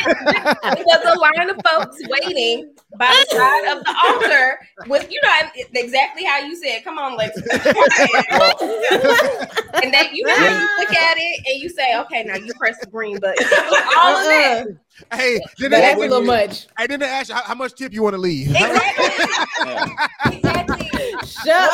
[0.78, 4.58] it was a line of folks waiting by the side of the altar
[4.88, 5.30] with, you know,
[5.74, 7.36] exactly how you said, come on, Lex.
[9.82, 12.78] and then you know, you look at it and you say, okay, now you press
[12.80, 13.44] the green button.
[13.98, 14.66] All of that.
[14.66, 15.16] Uh-uh.
[15.16, 16.66] Hey, did That's they, a little much.
[16.76, 18.50] I didn't ask you how, how much tip you want to leave.
[18.50, 19.26] Exactly.
[19.64, 20.06] Yeah.
[20.32, 20.90] exactly.
[21.24, 21.70] Shut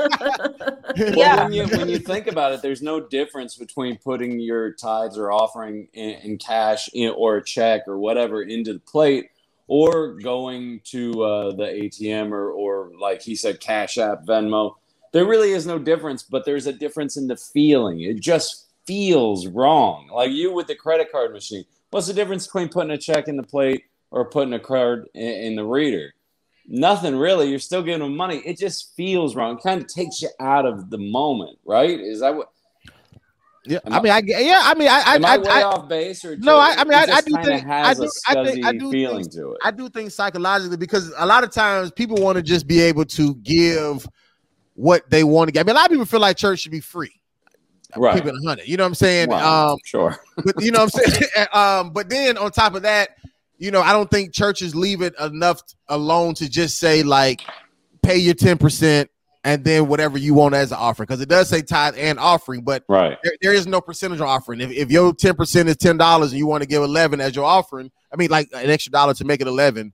[0.00, 0.09] up.
[0.98, 1.44] Well, Yeah.
[1.44, 5.30] when you when you think about it, there's no difference between putting your tithes or
[5.30, 9.30] offering in, in cash in, or a check or whatever into the plate,
[9.68, 14.74] or going to uh, the ATM or or like he said, Cash App, Venmo.
[15.12, 18.00] There really is no difference, but there's a difference in the feeling.
[18.00, 20.08] It just feels wrong.
[20.12, 21.64] Like you with the credit card machine.
[21.90, 25.22] What's the difference between putting a check in the plate or putting a card in,
[25.28, 26.14] in the reader?
[26.66, 27.48] Nothing really.
[27.48, 28.38] You're still giving them money.
[28.44, 29.56] It just feels wrong.
[29.58, 31.98] It kind of takes you out of the moment, right?
[31.98, 32.50] Is that what?
[33.66, 35.62] Yeah, Am I mean, I yeah, I mean, I, I, Am I, I, way I,
[35.64, 38.44] off base or No, I- I mean, I- I do think- I do- a I
[38.50, 39.58] think- I do feeling think- to it.
[39.62, 43.04] I do think psychologically because a lot of times people want to just be able
[43.04, 44.08] to give
[44.74, 45.60] what they want to get.
[45.60, 47.12] I mean, a lot of people feel like church should be free.
[47.96, 48.14] right.
[48.16, 48.66] Keep it 100.
[48.66, 49.28] You know what I'm saying?
[49.28, 50.16] Well, um, sure.
[50.42, 51.28] but you know what I'm saying?
[51.52, 53.10] um, but then on top of that,
[53.60, 57.42] you know, I don't think churches leave it enough alone to just say like
[58.02, 59.06] pay your 10%
[59.44, 61.06] and then whatever you want as an offering.
[61.06, 63.18] Because it does say tithe and offering, but Right.
[63.22, 64.62] there, there is no percentage offering.
[64.62, 67.90] If, if your 10% is $10 and you want to give 11 as your offering,
[68.10, 69.92] I mean like an extra dollar to make it 11,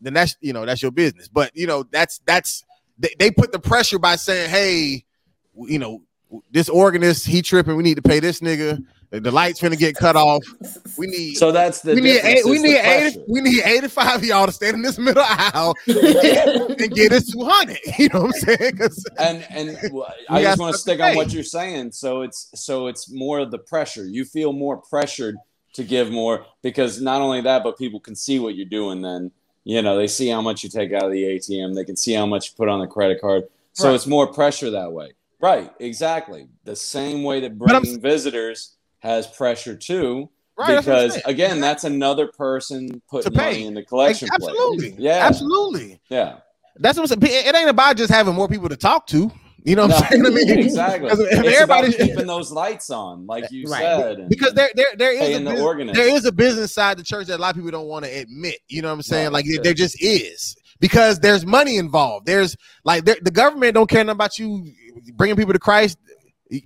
[0.00, 1.28] then that's you know, that's your business.
[1.28, 2.64] But you know, that's that's
[2.98, 5.04] they, they put the pressure by saying, hey,
[5.54, 6.02] you know,
[6.50, 8.84] this organist, he tripping, we need to pay this nigga.
[9.10, 10.42] The, lights finna get cut off.
[10.98, 14.24] We need So that's the we need eight, we need 80, we need 85 of
[14.24, 17.78] y'all to stand in this middle aisle and get us 200.
[17.98, 18.80] You know what I'm saying?
[19.18, 19.78] and and
[20.28, 21.92] I just want to stick on what you're saying.
[21.92, 24.04] So it's so it's more of the pressure.
[24.04, 25.36] You feel more pressured
[25.74, 29.00] to give more because not only that, but people can see what you're doing.
[29.02, 29.30] Then
[29.62, 31.74] you know they see how much you take out of the ATM.
[31.76, 33.44] They can see how much you put on the credit card.
[33.74, 33.94] So Right.
[33.94, 35.12] it's more pressure that way.
[35.44, 35.70] Right.
[35.78, 36.46] Exactly.
[36.64, 40.30] The same way that bringing visitors has pressure too.
[40.56, 41.24] Right, that's because saying.
[41.26, 44.40] again, that's another person putting money in the collection plate.
[44.40, 44.94] absolutely.
[44.96, 45.26] Yeah.
[45.26, 46.00] Absolutely.
[46.08, 46.36] Yeah.
[46.76, 47.46] That's what I'm saying.
[47.46, 49.30] It ain't about just having more people to talk to.
[49.64, 50.26] You know what No, I'm saying?
[50.26, 51.08] I mean, exactly.
[51.10, 53.82] 'cause if It's everybody about keeping those lights on, like you Right.
[53.82, 54.28] said.
[54.30, 57.04] because there there there is a Paying the business, there is a business side to
[57.04, 58.60] church that a lot of people don't want to admit.
[58.68, 59.24] You know what I'm saying?
[59.26, 59.62] Right, like sure.
[59.62, 62.26] there just is because there's money involved.
[62.26, 64.70] There's like the government don't care nothing about you
[65.14, 65.96] bringing people to Christ.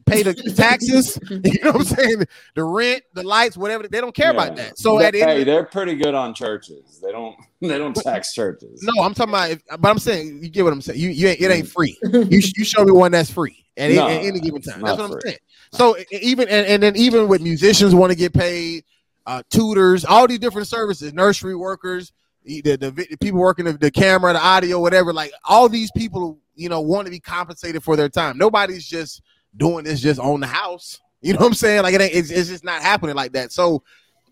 [0.06, 1.18] Pay the taxes.
[1.30, 2.24] You know what I'm saying?
[2.56, 3.86] The rent, the lights, whatever.
[3.86, 4.76] They don't care about that.
[4.76, 7.00] So They- at the end, hey, they're pretty good on churches.
[7.00, 8.82] They don't they don't tax churches.
[8.82, 9.50] no, I'm talking about.
[9.52, 10.98] If, but I'm saying you get what I'm saying.
[10.98, 11.96] You, you ain't, it ain't free.
[12.02, 14.80] you you show me one that's free at, No, at any given time.
[14.82, 15.20] That's what I'm free.
[15.26, 15.38] saying.
[15.72, 18.82] So even and, and then even with musicians want to get paid,
[19.26, 22.12] uh, tutors, all these different services, nursery workers,
[22.44, 25.12] the, the, people working the, the camera, the audio, whatever.
[25.12, 28.38] Like all these people, you know, want to be compensated for their time.
[28.38, 29.22] Nobody's just
[29.56, 31.00] doing this just on the house.
[31.20, 31.82] You know what I'm saying?
[31.82, 32.14] Like it ain't.
[32.14, 33.52] It's, it's just not happening like that.
[33.52, 33.82] So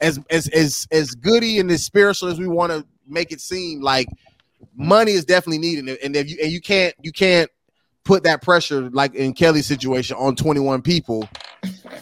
[0.00, 3.80] as as as as goody and as spiritual as we want to make it seem,
[3.80, 4.08] like
[4.76, 7.50] money is definitely needed, and if you and you can't you can't
[8.04, 11.28] put that pressure like in Kelly's situation on 21 people.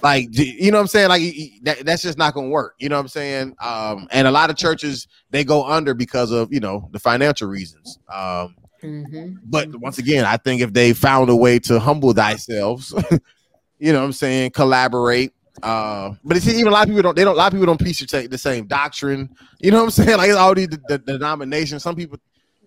[0.03, 1.09] Like you know what I'm saying?
[1.09, 1.23] Like
[1.63, 2.75] that, that's just not gonna work.
[2.79, 3.55] You know what I'm saying?
[3.61, 7.49] Um, and a lot of churches they go under because of you know the financial
[7.49, 7.99] reasons.
[8.13, 9.39] Um, Mhm.
[9.45, 12.93] but once again, I think if they found a way to humble thyself,
[13.79, 15.33] you know what I'm saying, collaborate.
[15.63, 17.67] Uh, but it's even a lot of people don't they don't a lot of people
[17.67, 19.31] don't preach the same- the same doctrine.
[19.61, 20.19] You know what I'm saying?
[20.19, 21.83] Like all these the, the denominations.
[21.83, 22.19] Some people,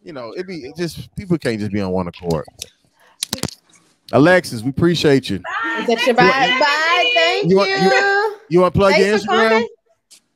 [0.04, 2.46] you know, it be it just people can't just be on one accord.
[4.14, 5.38] Alexis, we appreciate you.
[5.38, 6.24] Is that your bye?
[6.60, 7.12] Bye.
[7.14, 7.58] Thank You you.
[7.58, 9.50] want- you- You want to plug your Thanks for Instagram?
[9.50, 9.68] coming.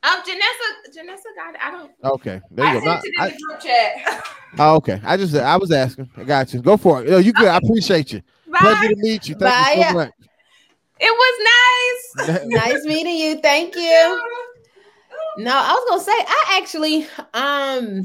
[0.04, 1.60] Um, Janessa, Janessa got it.
[1.64, 1.90] I don't.
[2.04, 2.86] Okay, there I you go.
[2.86, 4.24] sent it I- in the group chat.
[4.58, 6.10] oh, okay, I just I was asking.
[6.16, 6.60] I got you.
[6.60, 7.08] Go for it.
[7.08, 7.48] Yo, you good?
[7.48, 8.20] I appreciate you.
[8.48, 8.58] Bye.
[8.58, 9.34] Pleasure to meet you.
[9.36, 10.10] Thank you so much.
[11.00, 12.44] It was nice.
[12.46, 13.40] nice meeting you.
[13.40, 14.20] Thank you.
[15.38, 18.02] No, I was gonna say I actually um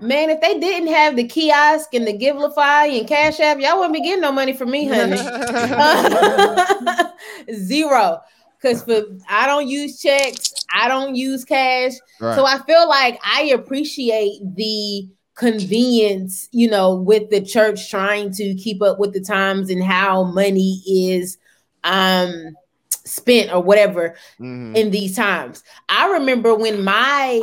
[0.00, 3.94] man, if they didn't have the kiosk and the Givelify and Cash App, y'all wouldn't
[3.94, 5.18] be getting no money from me, honey.
[7.54, 8.20] Zero.
[8.60, 11.92] Because for I don't use checks, I don't use cash.
[12.20, 12.34] Right.
[12.34, 18.54] So I feel like I appreciate the convenience, you know, with the church trying to
[18.56, 21.38] keep up with the times and how money is
[21.84, 22.56] um
[23.04, 24.76] spent or whatever Mhm.
[24.76, 25.62] in these times.
[25.88, 27.40] I remember when my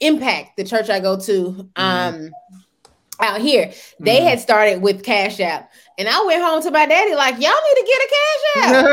[0.00, 2.30] impact, the church I go to, um,
[3.20, 3.72] out here.
[3.98, 4.24] They Mhm.
[4.28, 7.76] had started with Cash App, and I went home to my daddy like, "Y'all need
[7.80, 8.86] to get a Cash App."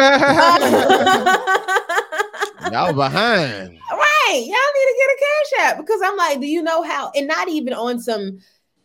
[2.72, 3.70] Y'all behind.
[3.92, 7.12] right, y'all need to get a Cash App because I'm like, do you know how?
[7.16, 8.40] And not even on some.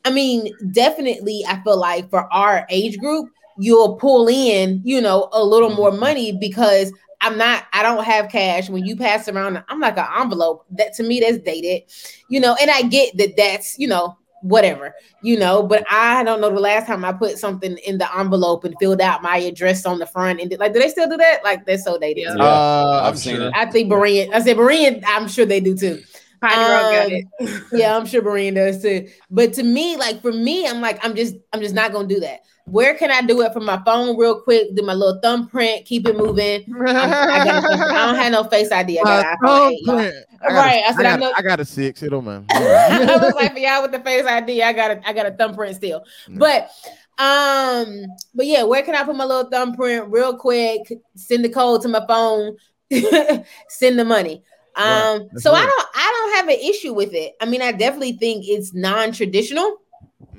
[0.04, 5.28] I mean, definitely, I feel like for our age group, you'll pull in, you know,
[5.32, 8.70] a little more money because I'm not, I don't have cash.
[8.70, 10.64] When you pass around, I'm like an envelope.
[10.70, 11.90] That to me, that's dated,
[12.28, 16.40] you know, and I get that that's, you know, whatever, you know, but I don't
[16.40, 19.84] know the last time I put something in the envelope and filled out my address
[19.84, 21.42] on the front and did, like, do they still do that?
[21.42, 22.22] Like, they're so dated.
[22.22, 22.34] Yeah.
[22.36, 23.52] Yeah, Uh, I've seen it.
[23.56, 26.00] I think Berean, I said Berean, I'm sure they do too.
[26.40, 27.62] Piney got Um, it.
[27.72, 29.08] yeah, I'm sure Berean does too.
[29.28, 32.20] But to me, like for me, I'm like, I'm just, I'm just not gonna do
[32.20, 32.42] that.
[32.70, 34.74] Where can I do it from my phone real quick?
[34.74, 36.64] Do my little thumbprint, keep it moving.
[36.86, 37.64] I'm- got.
[37.64, 39.00] I don't have no face ID.
[39.00, 39.96] I got an My iPhone 8, y'all.
[39.96, 40.24] thumbprint.
[40.42, 42.02] I Right, I said, I got, know- I got a six.
[42.02, 42.44] It don't matter.
[42.50, 45.30] I was like, for y'all with the face ID, I got a, I got a
[45.32, 46.04] thumbprint still.
[46.28, 46.38] Mm.
[46.38, 46.70] But,
[47.18, 50.92] um, but yeah, where can I put my little thumbprint real quick?
[51.16, 52.56] Send the code to my phone.
[53.68, 54.42] send the money.
[54.76, 57.34] Um, that's so I don't, I don't have an issue with it.
[57.40, 59.78] I mean, I definitely think it's non-traditional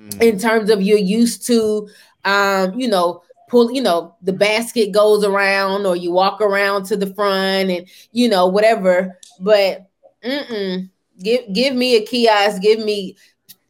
[0.10, 0.22] Mm.
[0.22, 1.88] in terms of you're used to
[2.26, 6.96] um you know pull you know the basket goes around or you walk around to
[6.96, 9.90] the front and you know whatever but
[10.24, 10.90] mm-mm.
[11.22, 13.16] give give me a kiosk give me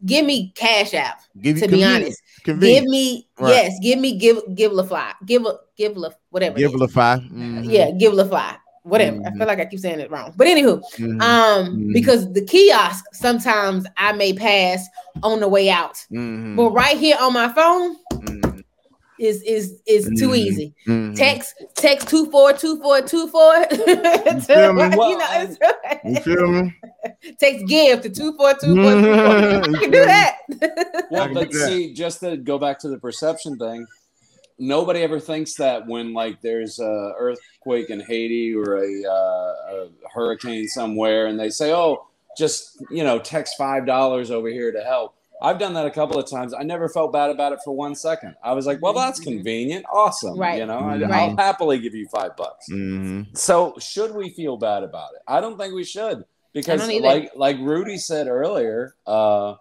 [0.05, 3.51] give me cash app Give to be honest give me Right.
[3.51, 6.81] yes give me give give la fly give a give la whatever Give is.
[6.81, 7.71] it a 5 Mhm.
[7.71, 9.37] yeah give la fly whatever i Mhm.
[9.37, 11.21] feel like i keep saying it wrong but anywho Mhm.
[11.21, 11.93] um Mhm.
[11.93, 14.87] because the kiosk sometimes i may pass
[15.23, 16.55] on the way out Mhm.
[16.57, 17.95] but right here on my phone
[19.19, 20.37] Is is is too Mhm.
[20.37, 20.73] easy.
[20.87, 21.13] Mhm.
[21.15, 23.65] Text text two four two four two four.
[23.67, 24.83] feel me?
[24.83, 25.55] you know,
[26.05, 26.73] You feel me?
[27.37, 29.35] text give to two four two four two four.
[29.35, 30.37] I can do that.
[31.11, 33.85] Well, can but see, just to go back to the perception thing,
[34.57, 39.87] nobody ever thinks that when like there's a earthquake in Haiti or a, uh, a
[40.13, 42.05] hurricane somewhere, and they say, "Oh,
[42.37, 46.19] just you know, text five dollars over here to help." I've done that a couple
[46.19, 46.53] of times.
[46.53, 48.35] I never felt bad about it for one second.
[48.43, 50.59] I was like, "Well, that's convenient, awesome." Right.
[50.59, 51.03] You know, I, Mhm.
[51.11, 51.39] I'll Right.
[51.39, 52.67] happily give you five bucks.
[52.69, 53.37] Mhm.
[53.37, 55.21] So should we feel bad about it?
[55.27, 59.55] I don't think we should because like like Rudy said earlier, uh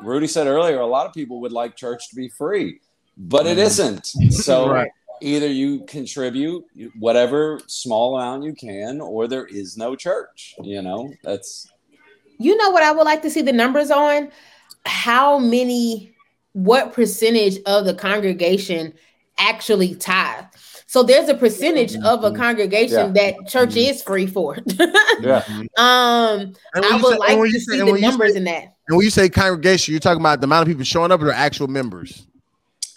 [0.00, 2.80] Rudy said earlier, a lot of people would like church to be free,
[3.16, 3.62] but it Mhm.
[3.66, 4.06] isn't.
[4.32, 4.90] So Right.
[5.20, 6.64] either you contribute
[6.98, 10.54] whatever small amount you can, or there is no church.
[10.62, 11.68] You know, that's
[12.38, 14.32] You know what I would like to see the numbers on?
[14.86, 16.14] How many,
[16.52, 18.94] what percentage of the congregation
[19.38, 20.44] actually tithe?
[20.86, 24.58] So there's a percentage of a congregation that church is free for.
[25.20, 25.42] yeah.
[25.78, 28.74] um, when I you would say- like to say, see the numbers say, in that.
[28.88, 31.30] And when you say congregation, you're talking about the amount of people showing up or
[31.30, 32.26] actual members?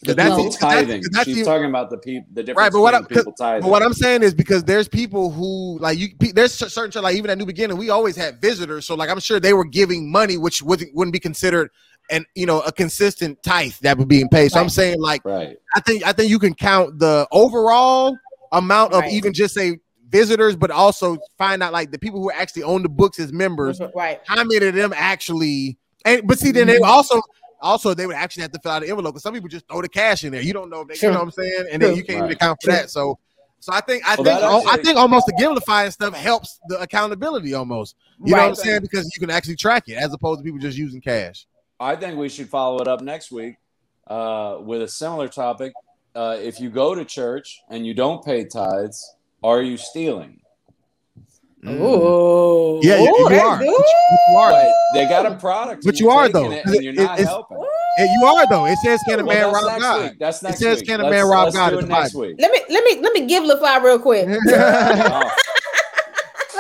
[0.06, 1.04] The that's- people that's- that's- tithing.
[1.12, 3.34] that's She's the- talking about the people, the difference Right, but what between I'm- people
[3.34, 3.62] tithing.
[3.64, 6.10] But what I'm saying is because there's people who like you.
[6.34, 8.86] There's cer- certain like even at New Beginning, we always had visitors.
[8.86, 11.70] So like I'm sure they were giving money, which wouldn't wouldn't be considered
[12.12, 14.52] an you know a consistent tithe that was being paid.
[14.52, 15.58] So I'm saying like right.
[15.76, 18.16] I think I think you can count the overall
[18.52, 19.14] amount of Right.
[19.14, 19.80] even just say
[20.10, 23.82] visitors, but also find out like the people who actually own the books as members.
[23.96, 24.22] Right.
[24.26, 25.78] How many of them actually?
[26.06, 26.88] And but see, then they Mhm.
[26.88, 27.22] also
[27.62, 29.82] also they would actually have to fill out an envelope because some people just throw
[29.82, 30.42] the cash in there.
[30.42, 31.10] You don't know if they, True.
[31.10, 32.90] you know what I'm saying, and then you can't even account for that.
[32.90, 33.20] So,
[33.60, 36.80] so I think I Well, think that I think almost the giveifying stuff helps the
[36.80, 37.96] accountability almost.
[38.24, 40.60] You know what I'm saying because you can actually track it as opposed to people
[40.60, 41.48] just using cash.
[41.80, 43.56] I think we should follow it up next week
[44.08, 45.74] uh, with a similar topic.
[46.16, 50.40] Uh, if you go to church and you don't pay tithes, are you stealing?
[51.68, 52.80] Ooh.
[52.84, 53.58] Yeah, you, Ooh, you are.
[53.58, 53.68] good.
[53.68, 54.52] You are.
[54.52, 56.52] But they got a product, But you you're though.
[56.52, 57.58] it and you're It- not it's- helping.
[57.98, 58.66] And you are though.
[58.66, 60.20] It says, "Can a man that's rob God?" week.
[60.20, 60.88] That's next says, week.
[60.88, 62.36] "Can a Let's- man rob let's God do it next week.
[62.40, 64.28] Let me let me let me give LaFly real quick.
[64.28, 65.32] let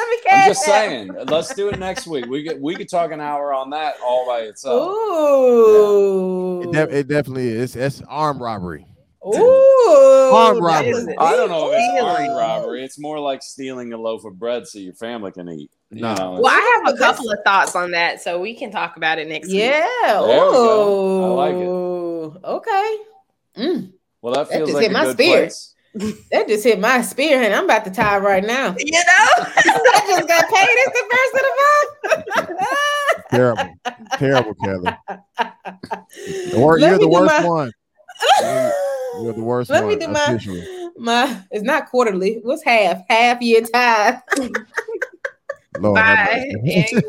[0.09, 1.11] me Oh, cash I'm just saying.
[1.27, 2.25] Let's do it next week.
[2.27, 4.87] We could we could talk an hour on that all by itself.
[4.89, 6.61] Ooh.
[6.63, 7.75] It, de- it definitely is.
[7.75, 8.85] It's armed robbery.
[9.26, 10.32] Ooh.
[10.36, 11.15] Armed robbery.
[11.17, 12.30] I don't know if it's Stealing.
[12.30, 12.84] armed robbery.
[12.84, 15.71] It's more like stealing a loaf of bread so your family can eat.
[15.91, 16.13] No.
[16.15, 19.17] know, Well, I have a couple of thoughts on that, so we can talk about
[19.19, 19.57] it next week.
[19.57, 19.88] Yeah.
[20.03, 21.38] There we go.
[21.39, 22.45] I like it.
[22.45, 22.97] Okay.
[23.57, 25.39] Mm, well, that That feels just like hit a my good spirit.
[25.39, 25.71] place.
[26.32, 28.76] that just hit my spirit, and I'm about to tie right now.
[28.80, 29.01] You know?
[29.39, 30.67] I just got paid.
[30.69, 33.26] It's the first of the month.
[33.30, 33.73] Terrible,
[34.17, 34.91] terrible, Kelly.
[36.51, 37.71] The wor- Let you're the worst my- one.
[39.24, 40.89] You're the worst Let me do my officially.
[40.97, 41.41] my.
[41.51, 42.39] It's not quarterly.
[42.43, 43.01] What's half?
[43.09, 44.22] Half year time.
[45.80, 46.51] Lord Bye.
[46.63, 47.01] Bye.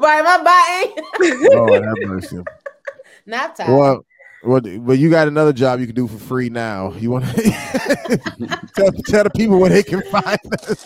[0.00, 1.40] Right, my buying.
[1.52, 2.42] Lord have mercy.
[3.26, 3.70] Nap time.
[3.72, 4.04] Well,
[4.44, 6.92] well, but you got another job you can do for free now.
[6.94, 7.42] You want to
[8.74, 10.84] tell, tell the people where they can find us.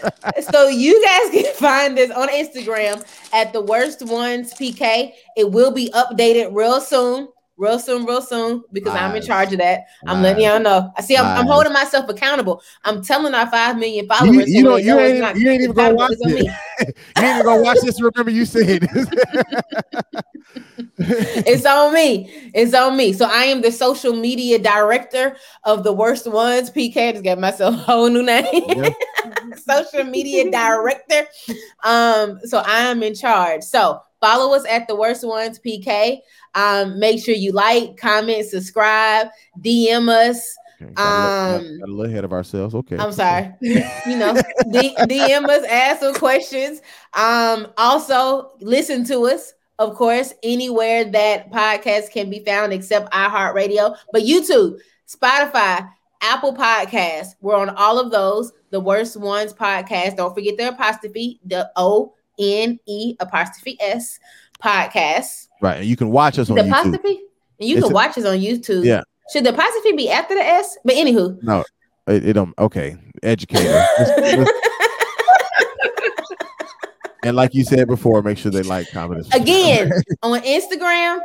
[0.52, 3.02] so you guys can find this on Instagram
[3.32, 5.12] at the worst ones PK.
[5.38, 7.28] It will be updated real soon.
[7.58, 9.84] Real soon, real soon, because I'm in charge of that.
[10.06, 10.92] I'm letting y'all know.
[10.96, 11.16] I see.
[11.16, 12.62] I'm, I'm holding myself accountable.
[12.84, 14.50] I'm telling our five million followers.
[14.50, 14.76] you so.
[14.76, 15.20] You know ain't.
[15.20, 16.40] not- You ain't even gonna watch it's on me.
[16.40, 16.46] it.
[17.16, 18.00] you ain't even gonna watch this.
[18.02, 18.86] Remember, you said.
[20.98, 22.30] it's on me.
[22.54, 23.12] It's on me.
[23.12, 26.70] So I am the social media director of the worst ones.
[26.70, 28.46] PK just got myself a whole new name.
[28.52, 28.90] Yeah.
[29.56, 31.26] social media director.
[31.84, 33.62] Um, so I am in charge.
[33.62, 36.18] So follow us at the worst ones PK.
[36.56, 39.28] Um, make sure you like, comment, subscribe,
[39.60, 40.56] DM us.
[40.82, 42.74] Okay, got, a little, Um, got a little ahead of ourselves.
[42.74, 42.96] Okay.
[42.96, 43.52] I'm sorry.
[43.60, 44.34] you know,
[44.70, 46.80] D- DM us, ask some questions.
[47.14, 53.94] Um, also listen to us, of course, anywhere that podcasts can be found except iHeartRadio,
[54.12, 55.86] but YouTube, Spotify,
[56.22, 57.34] Apple Podcasts.
[57.42, 58.52] We're on all of those.
[58.70, 60.16] The worst ones podcast.
[60.16, 64.18] Don't forget the apostrophe, the O N E apostrophe S
[64.62, 65.45] podcast.
[65.62, 66.68] Right, and you can watch us on The YouTube.
[66.68, 67.20] apostrophe,
[67.60, 68.84] and you It's can a- watch us on YouTube.
[68.84, 69.02] Yeah.
[69.32, 70.76] Should the apostrophe be after the S?
[70.84, 71.64] But anywho, No,
[72.06, 72.54] it, it don't.
[72.58, 73.84] Okay, educator.
[73.98, 74.50] Let's- let's-
[77.24, 79.90] and like you said before, make sure they like, comment, and again
[80.22, 81.18] on Instagram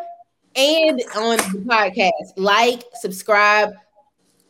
[0.55, 2.33] and on the podcast.
[2.37, 3.73] Like, subscribe,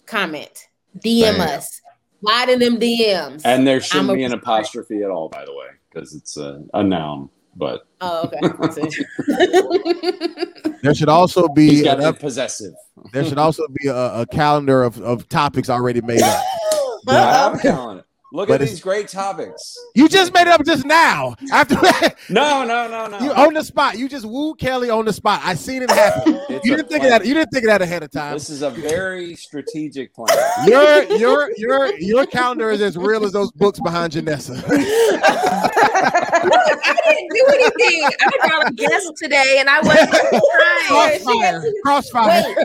[0.06, 0.68] comment,
[1.00, 1.42] DM Bam.
[1.42, 1.82] us,
[2.22, 3.42] slide in them DMs.
[3.44, 6.38] And there shouldn't I'm a- be an apostrophe at all, by the way, because it's
[6.38, 7.30] a, a noun.
[7.56, 8.40] But oh, okay.
[10.82, 12.74] There should also be got an to up, possessive.
[13.14, 16.44] there should also be a, a calendar of, of topics already made up.
[17.08, 18.04] I have a calendar.
[18.34, 19.78] Look But at it's- these great topics.
[19.94, 21.36] You just made it up just now.
[21.52, 21.76] After
[22.30, 23.20] No, no, no, no.
[23.20, 25.42] you on the spot, you just wooed Kelly on the spot.
[25.44, 26.40] I seen it happen.
[26.50, 27.14] It's You didn't think plan.
[27.14, 27.28] of that.
[27.28, 28.34] You didn't think of that ahead of time.
[28.34, 30.30] This is a very strategic plan.
[30.68, 34.62] Your your your your calendar is as real as those books behind Janessa.
[35.64, 38.10] I didn't do anything.
[38.22, 41.22] I got a guest today, and I wasn't trying.
[41.24, 42.44] Crossfire, crossfire.
[42.56, 42.58] Wait.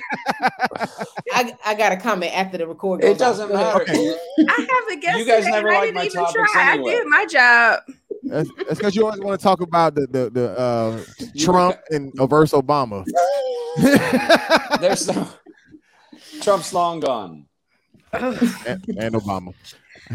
[1.33, 3.09] I, I got a comment after the recording.
[3.11, 3.87] It doesn't Go ahead.
[3.89, 4.19] matter.
[4.49, 5.19] I have a guest.
[5.19, 6.73] You guys today, never I like didn't my even topics try.
[6.73, 6.91] anyway.
[6.93, 7.81] I did my job.
[8.23, 8.51] That's
[8.81, 11.01] because you always want to talk about the the, the uh,
[11.39, 13.05] Trump and versus Obama.
[14.81, 15.29] There's no
[16.43, 17.47] Trump's long gone.
[18.13, 19.53] and, and Obama.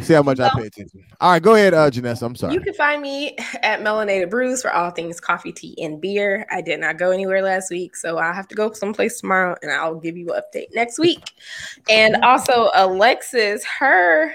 [0.02, 1.04] See how much I pay attention.
[1.20, 2.22] All right, go ahead, uh, Janessa.
[2.24, 2.54] I'm sorry.
[2.54, 6.46] You can find me at Melanated Brews for all things coffee, tea, and beer.
[6.50, 9.70] I did not go anywhere last week, so I'll have to go someplace tomorrow and
[9.70, 11.32] I'll give you an update next week.
[11.90, 14.34] And also, Alexis, her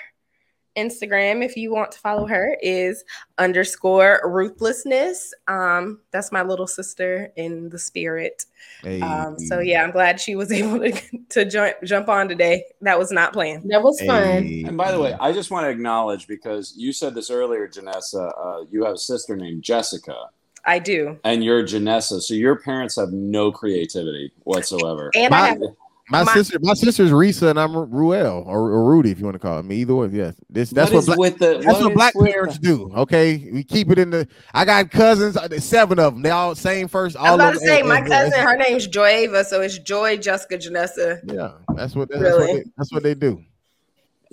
[0.77, 3.05] Instagram, if you want to follow her, is
[3.39, 5.33] underscore ruthlessness.
[5.49, 8.45] Um, that's my little sister in the spirit.
[8.83, 9.01] Hey.
[9.01, 11.01] Um, so yeah, I'm glad she was able to,
[11.31, 12.65] to join, jump on today.
[12.81, 13.71] That was not planned.
[13.71, 14.45] That was fun.
[14.45, 14.65] Hey.
[14.65, 18.33] And by the way, I just want to acknowledge because you said this earlier, Janessa.
[18.39, 20.17] Uh, you have a sister named Jessica,
[20.65, 21.19] I do.
[21.25, 22.21] and you're Janessa.
[22.21, 25.11] So your parents have no creativity whatsoever.
[25.15, 25.63] And My- I have
[26.09, 29.35] my, my- sister, my sister's Risa, and I'm Ruel or, or Rudy, if you want
[29.35, 29.77] to call it me.
[29.77, 30.35] Either way, yes.
[30.49, 32.91] This that's what black, with the that's what is black with parents do.
[32.97, 34.29] Okay, we keep it in the.
[34.55, 36.23] I got cousins, uh, seven of them.
[36.23, 37.17] They all same first.
[37.17, 39.45] I All was about of to say and- my and- cousin, her name's Joy Ava,
[39.45, 41.21] so it's Joy Jessica Janessa.
[41.33, 42.47] Yeah, that's what that's, Really?
[42.47, 43.43] what they, that's what they do.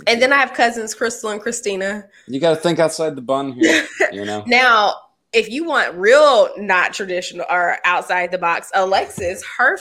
[0.07, 2.05] And then I have cousins Crystal and Christina.
[2.28, 3.86] You got to think outside the bun here.
[4.11, 4.43] You know.
[4.47, 4.95] Now,
[5.34, 9.80] if you want real not traditional or outside the box, Alexis, her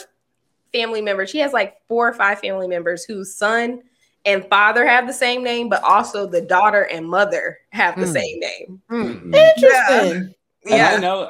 [0.73, 3.81] family members, she has like four or five family members whose son
[4.25, 8.11] and father have the same name, but also the daughter and mother have the Hmm.
[8.13, 8.81] same name.
[8.89, 9.35] Mhm.
[9.35, 10.35] Interesting.
[10.69, 11.29] And I know,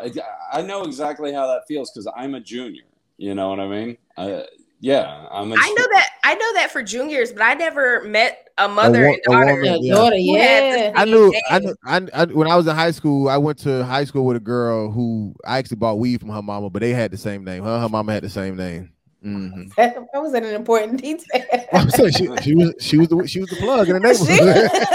[0.52, 2.84] I know exactly how that feels because I'm a junior.
[3.18, 3.98] You know what I mean?
[4.16, 4.44] Uh,
[4.80, 5.52] yeah, I'm.
[5.52, 9.02] A, I know that I know that for juniors, but I never met a mother
[9.02, 9.46] wo- and a daughter.
[9.56, 9.96] woman, Yeah, Yeah.
[9.96, 10.92] daughter, who had the yeah.
[10.96, 13.84] I knew, I knew, I, I, when I was in high school, I went to
[13.84, 16.92] high school with a girl who I actually bought weed from her mama, but they
[16.92, 17.64] had the same name.
[17.64, 18.93] Her, her mama had the same name.
[19.24, 21.46] Hmm That, that was an important detail.
[21.74, 24.70] I'm saying she, she was, she was the, she was the plug in the neighborhood.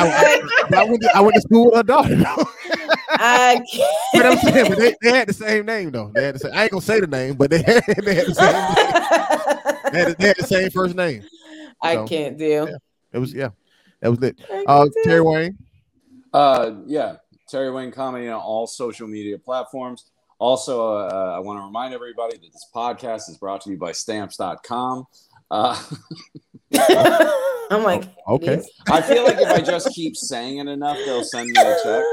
[0.00, 0.42] I,
[0.76, 2.14] I went to, I went to school with her daughter.
[2.14, 2.46] though.
[3.10, 3.60] I
[4.14, 6.12] but I'm saying, but they, they had the same name though.
[6.14, 8.26] They had the same, I ain't gonna say the name, but they had, they had
[8.26, 8.52] the same.
[8.52, 9.92] Name.
[9.92, 11.24] They, had, they had the same first name.
[11.82, 12.44] I So, can't do.
[12.44, 12.76] yeah.
[13.12, 13.50] It was yeah,
[14.00, 14.38] that was it.
[14.66, 14.86] Uh.
[15.04, 15.58] Terry Wayne.
[16.32, 17.16] Uh, yeah,
[17.48, 20.04] Terry Wayne Comedy on all social media platforms.
[20.38, 23.92] Also, uh, I want to remind everybody that this podcast is brought to you by
[23.92, 25.04] Stamps.com.
[25.50, 25.82] Uh,
[27.70, 28.62] I'm like, it Okay.
[28.88, 32.04] I feel like if I just keep saying it enough, they'll send me a check.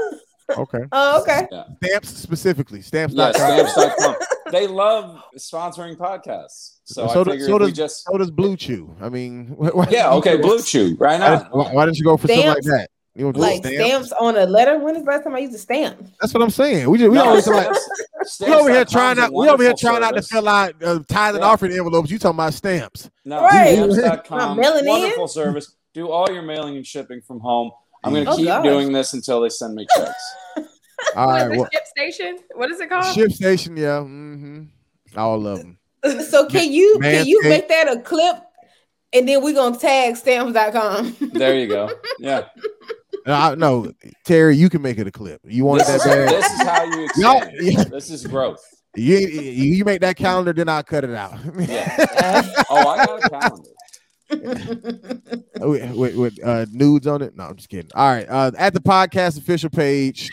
[0.58, 0.84] Okay.
[0.92, 1.46] Oh, okay.
[1.84, 2.80] Stamps specifically.
[2.80, 3.14] Stamps.
[3.14, 4.14] Yeah, Stamps.com.
[4.52, 6.78] they love sponsoring podcasts.
[6.84, 8.94] So, So I does- so does- just So does Blue Chew.
[9.00, 11.48] I mean, wh- wh- yeah, okay, Blue Chew, right now.
[11.50, 12.88] why, why didn't you go for something like that?
[13.16, 13.78] You want Like stamps?
[13.78, 14.78] stamps on a letter.
[14.78, 16.06] When is the last time I used a stamp?
[16.20, 16.90] That's what I'm saying.
[16.90, 17.66] We just we No, always like
[18.24, 19.32] stamps- we over here trying a out.
[19.32, 21.48] We over here wonderful trying out to fill out uh, tithe and Yeah.
[21.48, 22.10] offering envelopes.
[22.10, 23.08] You talking about stamps?
[23.24, 23.74] No, Right.
[23.74, 24.86] stamps.com, Not in?
[24.86, 25.74] wonderful service.
[25.94, 27.70] Do all your mailing and shipping from home.
[28.04, 28.64] I'm going to Oh, keep gosh.
[28.64, 30.34] doing this until they send me checks.
[31.16, 31.46] All What right.
[31.46, 32.38] is it, Well, ship station?
[32.54, 33.14] What is it called?
[33.14, 33.76] ship station.
[33.78, 34.00] Yeah.
[34.02, 34.64] hmm
[35.16, 35.78] All of them.
[36.28, 37.48] So can you can you Manscaped.
[37.48, 38.36] make that a clip
[39.12, 41.16] and then we're gonna tag stamps.com?
[41.32, 41.90] There you go.
[42.20, 42.46] Yeah.
[43.26, 43.90] Uh, no,
[44.24, 45.40] Terry, you can make it a clip.
[45.44, 46.28] You want This that is, bad?
[46.28, 47.72] this is how you Y'all- expand.
[47.78, 47.84] yeah.
[47.84, 48.64] This is growth.
[48.94, 51.34] You, you you make that calendar, then I'll cut it out.
[51.58, 52.48] Yeah.
[52.70, 53.70] Oh, I got a calendar.
[55.60, 57.36] with, with, with, uh, nudes on it.
[57.36, 57.90] No, I'm just kidding.
[57.94, 60.30] All right, uh, at the podcast official page.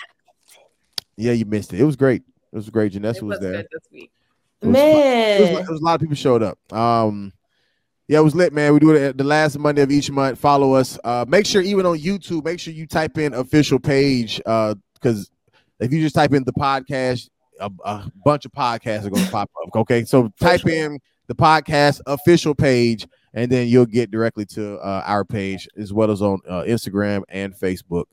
[1.18, 1.80] Yeah, you missed it.
[1.80, 2.24] It was great.
[2.52, 2.94] It was great.
[2.94, 3.52] Janessa It was was there.
[3.58, 4.12] good this week.
[4.62, 5.64] It was, it, was, Man.
[5.64, 6.58] it was a lot of people showed up.
[6.74, 7.34] Um,
[8.08, 8.74] yeah, it was lit, man.
[8.74, 10.38] We do it at the last Monday of each month.
[10.38, 11.00] Follow us.
[11.04, 14.42] Uh, make sure even on YouTube, make sure you type in official page.
[14.46, 15.32] Uh, because
[15.80, 17.30] if you just type in the podcast,
[17.60, 19.76] a, a bunch of podcasts are going to pop up.
[19.76, 25.04] Okay, so type in the podcast official page, and then you'll get directly to uh,
[25.06, 28.06] our page as well as on uh, Instagram and Facebook.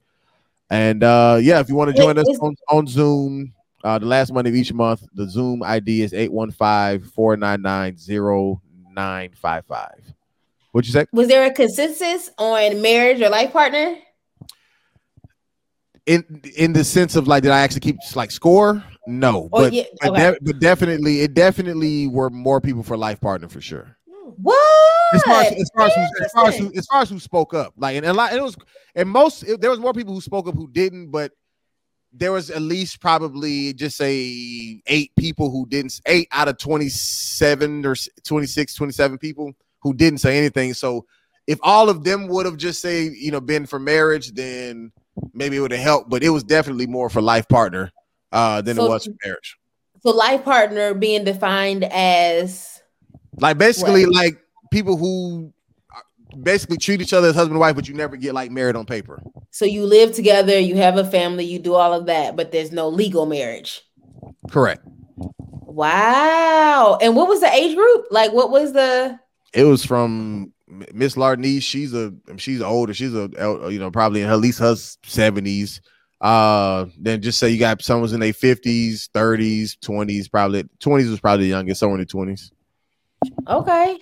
[0.70, 4.32] And uh, yeah, if you want to join us on, on Zoom, uh, the last
[4.32, 6.12] Monday of each month, the Zoom ID is
[9.00, 10.14] 815-499-0955.
[10.72, 11.06] What'd you say?
[11.12, 13.96] Was there a consensus on marriage or life partner?
[16.06, 16.24] In
[16.56, 18.82] in the sense of like, did I actually keep like score?
[19.06, 20.30] No, Oh, but yeah, but, okay.
[20.32, 23.96] de- but definitely, it definitely were more people for life partner for sure.
[24.36, 25.14] What?
[25.14, 27.18] As far as, as far as, who, as far as who, as far as who
[27.18, 28.56] spoke up, like and a lot, it was
[28.94, 31.32] and most it, there was more people who spoke up who didn't, but
[32.12, 37.86] there was at least probably just say eight people who didn't eight out of 27
[37.86, 37.94] or
[38.24, 40.74] 26 27 people who didn't say anything.
[40.74, 41.06] So
[41.46, 44.92] if all of them would have just say you know been for marriage then
[45.34, 47.90] maybe it would have helped but it was definitely more for life partner
[48.32, 49.56] uh than So- it was for marriage.
[50.02, 52.80] So life partner being defined as
[53.38, 54.38] like basically like
[54.70, 55.52] people who
[56.42, 58.86] basically treat each other as husband and wife but you never get like married on
[58.86, 59.22] paper
[59.52, 62.72] so you live together, you have a family, you do all of that, but there's
[62.72, 63.82] no legal marriage.
[64.50, 64.84] correct
[65.70, 66.98] Wow.
[67.00, 68.06] And what was the age group?
[68.10, 69.18] Like what was the
[69.52, 70.52] it was from
[70.92, 71.62] Miss Lardnese.
[71.62, 72.92] She's a she's older.
[72.92, 73.30] She's a
[73.70, 75.80] you know probably in her, at least her seventies.
[76.20, 80.28] Uh, then just say you got someone's in their fifties, thirties, twenties.
[80.28, 82.52] Probably twenties was probably the youngest, somewhere in the twenties.
[83.48, 83.98] okay.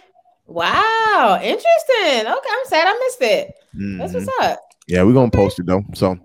[0.48, 2.20] Wow, interesting.
[2.20, 3.54] Okay, I'm sad I missed it.
[3.98, 4.58] That's what's up.
[4.86, 5.84] Yeah, we're gonna post it though.
[5.94, 6.20] So, um,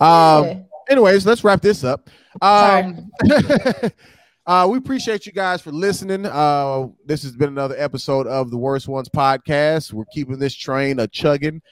[0.00, 0.58] Yeah.
[0.90, 2.10] anyways, let's wrap this up.
[2.42, 3.10] Um,
[4.46, 6.26] uh, we appreciate you guys for listening.
[6.26, 9.92] Uh, this has been another episode of the Worst Ones podcast.
[9.92, 11.62] We're keeping this train a chugging.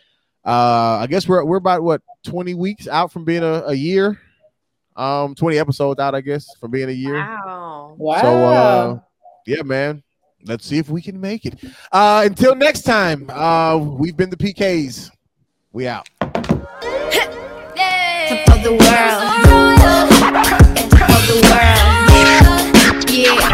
[0.47, 4.21] Uh, I guess we're we're about what twenty weeks out from being a, a year.
[4.95, 7.17] Um, twenty episodes out, I guess, from being a year.
[7.17, 7.97] Wow.
[7.99, 8.21] Wow.
[8.21, 8.99] So, uh,
[9.47, 10.05] yeah, man
[10.45, 11.59] let's see if we can make it.
[11.93, 15.11] Uh, until next time, uh, we've been the PKs.
[15.73, 16.09] We out.
[16.21, 16.33] Of
[18.63, 19.23] the world.
[21.01, 23.11] Of the world.
[23.11, 23.48] Yeah.